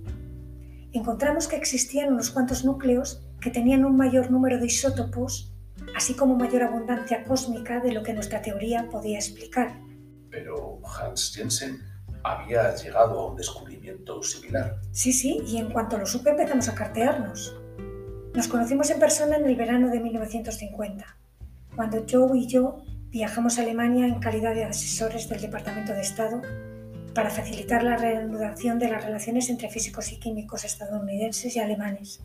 Encontramos 0.91 1.47
que 1.47 1.55
existían 1.55 2.13
unos 2.13 2.31
cuantos 2.31 2.65
núcleos 2.65 3.21
que 3.39 3.51
tenían 3.51 3.85
un 3.85 3.95
mayor 3.95 4.31
número 4.31 4.57
de 4.59 4.65
isótopos, 4.65 5.54
así 5.95 6.13
como 6.13 6.35
mayor 6.35 6.63
abundancia 6.63 7.23
cósmica 7.23 7.79
de 7.79 7.93
lo 7.93 8.03
que 8.03 8.13
nuestra 8.13 8.41
teoría 8.41 8.89
podía 8.89 9.17
explicar. 9.17 9.79
Pero 10.29 10.81
Hans 10.83 11.33
Jensen 11.33 11.81
había 12.23 12.75
llegado 12.75 13.19
a 13.19 13.29
un 13.29 13.37
descubrimiento 13.37 14.21
similar. 14.21 14.77
Sí, 14.91 15.13
sí, 15.13 15.41
y 15.47 15.57
en 15.57 15.71
cuanto 15.71 15.97
lo 15.97 16.05
supe 16.05 16.31
empezamos 16.31 16.67
a 16.67 16.75
cartearnos. 16.75 17.55
Nos 18.33 18.47
conocimos 18.47 18.89
en 18.89 18.99
persona 18.99 19.37
en 19.37 19.45
el 19.45 19.55
verano 19.55 19.89
de 19.89 20.01
1950, 20.01 21.05
cuando 21.75 22.05
Joe 22.09 22.37
y 22.37 22.47
yo 22.47 22.83
viajamos 23.09 23.57
a 23.57 23.61
Alemania 23.61 24.07
en 24.07 24.19
calidad 24.19 24.53
de 24.53 24.65
asesores 24.65 25.29
del 25.29 25.39
Departamento 25.39 25.93
de 25.93 26.01
Estado 26.01 26.41
para 27.13 27.29
facilitar 27.29 27.81
la 27.83 27.95
reanudación 27.95 28.77
de 28.77 28.89
las 28.89 29.05
relaciones 29.05 29.49
entre 29.49 29.69
físicos 29.69 30.11
y 30.11 30.19
químicos 30.19 30.65
estadounidenses 30.65 31.55
y 31.55 31.59
alemanes. 31.59 32.21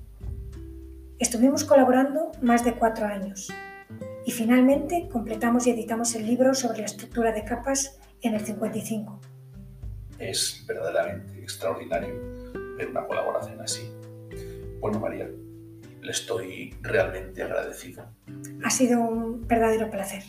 Estuvimos 1.21 1.65
colaborando 1.65 2.33
más 2.41 2.65
de 2.65 2.73
cuatro 2.77 3.05
años 3.05 3.53
y 4.25 4.31
finalmente 4.31 5.07
completamos 5.13 5.67
y 5.67 5.71
editamos 5.71 6.15
el 6.15 6.27
libro 6.27 6.55
sobre 6.55 6.79
la 6.79 6.87
estructura 6.87 7.31
de 7.31 7.45
capas 7.45 8.01
en 8.23 8.33
el 8.33 8.41
55. 8.41 9.21
Es 10.19 10.65
verdaderamente 10.67 11.39
extraordinario 11.39 12.09
ver 12.79 12.89
una 12.89 13.07
colaboración 13.07 13.61
así. 13.61 13.93
Bueno, 14.81 14.99
María, 14.99 15.29
le 16.01 16.11
estoy 16.11 16.75
realmente 16.81 17.43
agradecido. 17.43 18.07
Ha 18.65 18.71
sido 18.71 19.03
un 19.03 19.47
verdadero 19.47 19.91
placer. 19.91 20.23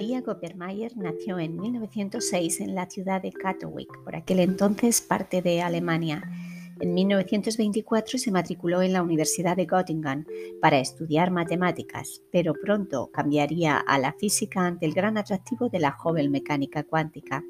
María 0.00 0.22
Goppermeier 0.22 0.96
nació 0.96 1.38
en 1.38 1.60
1906 1.60 2.60
en 2.60 2.74
la 2.74 2.88
ciudad 2.88 3.20
de 3.20 3.32
Katowice, 3.32 3.90
por 4.02 4.16
aquel 4.16 4.40
entonces 4.40 5.02
parte 5.02 5.42
de 5.42 5.60
Alemania. 5.60 6.22
En 6.80 6.94
1924 6.94 8.18
se 8.18 8.30
matriculó 8.30 8.80
en 8.80 8.94
la 8.94 9.02
Universidad 9.02 9.58
de 9.58 9.66
Göttingen 9.66 10.26
para 10.62 10.78
estudiar 10.78 11.30
matemáticas, 11.30 12.22
pero 12.32 12.54
pronto 12.54 13.10
cambiaría 13.12 13.76
a 13.76 13.98
la 13.98 14.14
física 14.14 14.64
ante 14.64 14.86
el 14.86 14.94
gran 14.94 15.18
atractivo 15.18 15.68
de 15.68 15.80
la 15.80 15.90
joven 15.90 16.30
mecánica 16.30 16.82
cuántica. 16.82 17.44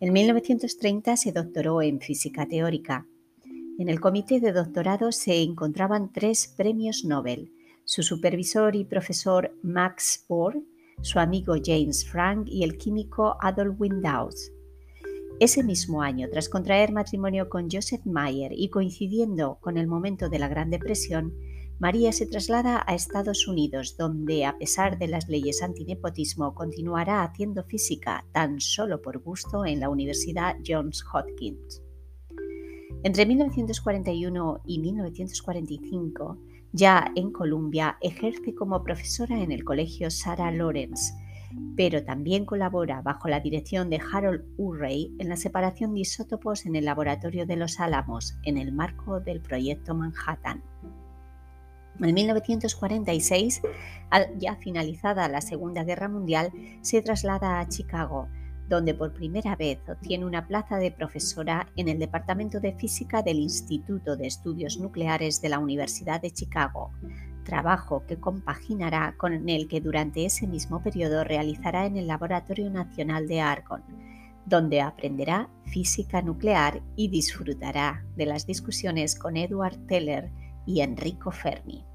En 0.00 0.14
1930 0.14 1.18
se 1.18 1.32
doctoró 1.32 1.82
en 1.82 2.00
física 2.00 2.46
teórica. 2.46 3.06
En 3.78 3.90
el 3.90 4.00
comité 4.00 4.40
de 4.40 4.52
doctorado 4.52 5.12
se 5.12 5.42
encontraban 5.42 6.14
tres 6.14 6.48
premios 6.56 7.04
Nobel, 7.04 7.52
su 7.84 8.02
supervisor 8.02 8.74
y 8.74 8.86
profesor 8.86 9.54
Max 9.62 10.24
Bohr, 10.26 10.62
su 11.00 11.18
amigo 11.18 11.54
James 11.62 12.04
Frank 12.08 12.48
y 12.48 12.64
el 12.64 12.76
químico 12.76 13.36
Adolf 13.40 13.80
Windaus. 13.80 14.52
Ese 15.40 15.62
mismo 15.62 16.02
año, 16.02 16.28
tras 16.30 16.48
contraer 16.48 16.92
matrimonio 16.92 17.48
con 17.48 17.70
Joseph 17.70 18.04
Mayer 18.04 18.52
y 18.52 18.70
coincidiendo 18.70 19.58
con 19.60 19.78
el 19.78 19.86
momento 19.86 20.28
de 20.28 20.40
la 20.40 20.48
Gran 20.48 20.70
Depresión, 20.70 21.32
María 21.78 22.10
se 22.10 22.26
traslada 22.26 22.82
a 22.88 22.94
Estados 22.96 23.46
Unidos, 23.46 23.96
donde, 23.96 24.44
a 24.44 24.58
pesar 24.58 24.98
de 24.98 25.06
las 25.06 25.28
leyes 25.28 25.62
antinepotismo, 25.62 26.52
continuará 26.52 27.22
haciendo 27.22 27.62
física 27.62 28.26
tan 28.32 28.60
solo 28.60 29.00
por 29.00 29.20
gusto 29.20 29.64
en 29.64 29.78
la 29.78 29.88
Universidad 29.88 30.56
Johns 30.66 31.04
Hopkins. 31.12 31.84
Entre 33.04 33.24
1941 33.24 34.62
y 34.66 34.80
1945, 34.80 36.38
ya 36.72 37.10
en 37.16 37.32
Columbia 37.32 37.96
ejerce 38.00 38.54
como 38.54 38.82
profesora 38.82 39.40
en 39.40 39.52
el 39.52 39.64
Colegio 39.64 40.10
Sarah 40.10 40.50
Lawrence, 40.50 41.14
pero 41.76 42.04
también 42.04 42.44
colabora 42.44 43.00
bajo 43.00 43.28
la 43.28 43.40
dirección 43.40 43.90
de 43.90 44.00
Harold 44.12 44.44
Urey 44.58 45.14
en 45.18 45.28
la 45.28 45.36
separación 45.36 45.94
de 45.94 46.00
isótopos 46.00 46.66
en 46.66 46.76
el 46.76 46.84
Laboratorio 46.84 47.46
de 47.46 47.56
los 47.56 47.80
Álamos 47.80 48.36
en 48.44 48.58
el 48.58 48.72
marco 48.72 49.20
del 49.20 49.40
Proyecto 49.40 49.94
Manhattan. 49.94 50.62
En 52.00 52.14
1946, 52.14 53.62
ya 54.38 54.56
finalizada 54.56 55.28
la 55.28 55.40
Segunda 55.40 55.82
Guerra 55.82 56.08
Mundial, 56.08 56.52
se 56.80 57.02
traslada 57.02 57.58
a 57.58 57.68
Chicago, 57.68 58.28
donde 58.68 58.94
por 58.94 59.12
primera 59.12 59.56
vez 59.56 59.78
obtiene 59.88 60.26
una 60.26 60.46
plaza 60.46 60.76
de 60.76 60.90
profesora 60.90 61.68
en 61.76 61.88
el 61.88 61.98
Departamento 61.98 62.60
de 62.60 62.74
Física 62.74 63.22
del 63.22 63.38
Instituto 63.38 64.16
de 64.16 64.26
Estudios 64.26 64.78
Nucleares 64.78 65.40
de 65.40 65.48
la 65.48 65.58
Universidad 65.58 66.20
de 66.20 66.30
Chicago, 66.30 66.90
trabajo 67.44 68.04
que 68.06 68.18
compaginará 68.18 69.14
con 69.16 69.48
el 69.48 69.68
que 69.68 69.80
durante 69.80 70.26
ese 70.26 70.46
mismo 70.46 70.82
periodo 70.82 71.24
realizará 71.24 71.86
en 71.86 71.96
el 71.96 72.06
Laboratorio 72.06 72.68
Nacional 72.68 73.26
de 73.26 73.40
Argonne, 73.40 73.84
donde 74.44 74.82
aprenderá 74.82 75.48
física 75.64 76.20
nuclear 76.20 76.82
y 76.94 77.08
disfrutará 77.08 78.04
de 78.16 78.26
las 78.26 78.46
discusiones 78.46 79.18
con 79.18 79.38
Edward 79.38 79.78
Teller 79.86 80.30
y 80.66 80.80
Enrico 80.80 81.30
Fermi. 81.30 81.87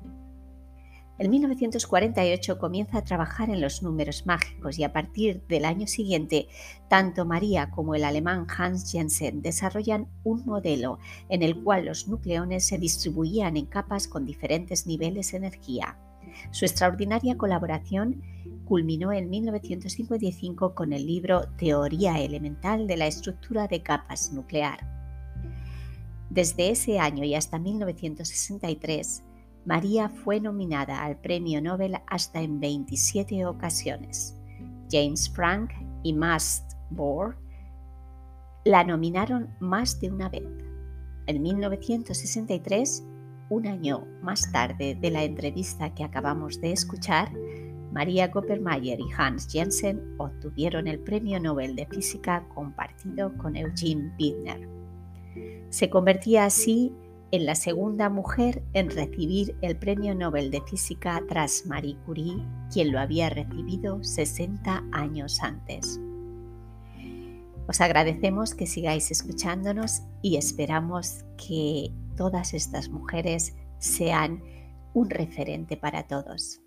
En 1.19 1.29
1948 1.29 2.57
comienza 2.57 2.97
a 2.97 3.03
trabajar 3.03 3.51
en 3.51 3.61
los 3.61 3.83
números 3.83 4.25
mágicos 4.25 4.79
y 4.79 4.83
a 4.83 4.93
partir 4.93 5.43
del 5.47 5.63
año 5.63 5.85
siguiente, 5.85 6.47
tanto 6.89 7.23
María 7.23 7.69
como 7.69 7.93
el 7.93 8.03
alemán 8.03 8.47
Hans 8.57 8.91
Jensen 8.91 9.43
desarrollan 9.43 10.07
un 10.23 10.43
modelo 10.43 10.97
en 11.29 11.43
el 11.43 11.61
cual 11.61 11.85
los 11.85 12.07
nucleones 12.07 12.65
se 12.65 12.79
distribuían 12.79 13.57
en 13.57 13.67
capas 13.67 14.07
con 14.07 14.25
diferentes 14.25 14.87
niveles 14.87 15.31
de 15.31 15.37
energía. 15.37 15.99
Su 16.49 16.65
extraordinaria 16.65 17.37
colaboración 17.37 18.23
culminó 18.65 19.11
en 19.11 19.29
1955 19.29 20.73
con 20.73 20.93
el 20.93 21.05
libro 21.05 21.47
Teoría 21.57 22.19
elemental 22.21 22.87
de 22.87 22.97
la 22.97 23.05
estructura 23.05 23.67
de 23.67 23.83
capas 23.83 24.33
nuclear. 24.33 24.79
Desde 26.31 26.71
ese 26.71 26.97
año 26.97 27.23
y 27.23 27.35
hasta 27.35 27.59
1963, 27.59 29.23
María 29.65 30.09
fue 30.09 30.39
nominada 30.41 31.03
al 31.03 31.17
Premio 31.17 31.61
Nobel 31.61 31.95
hasta 32.07 32.41
en 32.41 32.59
27 32.59 33.45
ocasiones. 33.45 34.37
James 34.91 35.29
Frank 35.29 35.71
y 36.03 36.13
Mast 36.13 36.73
Bohr 36.89 37.37
la 38.65 38.83
nominaron 38.83 39.49
más 39.59 39.99
de 39.99 40.09
una 40.09 40.29
vez. 40.29 40.43
En 41.27 41.41
1963, 41.41 43.03
un 43.49 43.67
año 43.67 44.05
más 44.21 44.51
tarde 44.51 44.95
de 44.95 45.11
la 45.11 45.23
entrevista 45.23 45.93
que 45.93 46.03
acabamos 46.03 46.59
de 46.59 46.71
escuchar, 46.71 47.31
María 47.93 48.31
Koppermayer 48.31 48.99
y 48.99 49.05
Hans 49.15 49.47
Jensen 49.51 50.15
obtuvieron 50.17 50.87
el 50.87 50.99
Premio 50.99 51.39
Nobel 51.39 51.75
de 51.75 51.85
Física 51.85 52.45
compartido 52.53 53.37
con 53.37 53.55
Eugene 53.55 54.11
Wigner. 54.19 54.67
Se 55.69 55.89
convertía 55.89 56.45
así 56.45 56.91
en 57.33 57.47
la 57.47 57.55
segunda 57.55 58.11
mujer 58.11 58.61
en 58.73 58.91
recibir 58.91 59.57
el 59.63 59.75
Premio 59.75 60.13
Nobel 60.13 60.51
de 60.51 60.61
Física 60.61 61.19
tras 61.27 61.65
Marie 61.65 61.97
Curie, 62.05 62.37
quien 62.71 62.91
lo 62.91 62.99
había 62.99 63.27
recibido 63.31 64.03
60 64.03 64.83
años 64.91 65.41
antes. 65.41 65.99
Os 67.67 67.81
agradecemos 67.81 68.53
que 68.53 68.67
sigáis 68.67 69.09
escuchándonos 69.09 70.03
y 70.21 70.37
esperamos 70.37 71.25
que 71.35 71.91
todas 72.15 72.53
estas 72.53 72.89
mujeres 72.89 73.55
sean 73.79 74.43
un 74.93 75.09
referente 75.09 75.75
para 75.75 76.03
todos. 76.03 76.62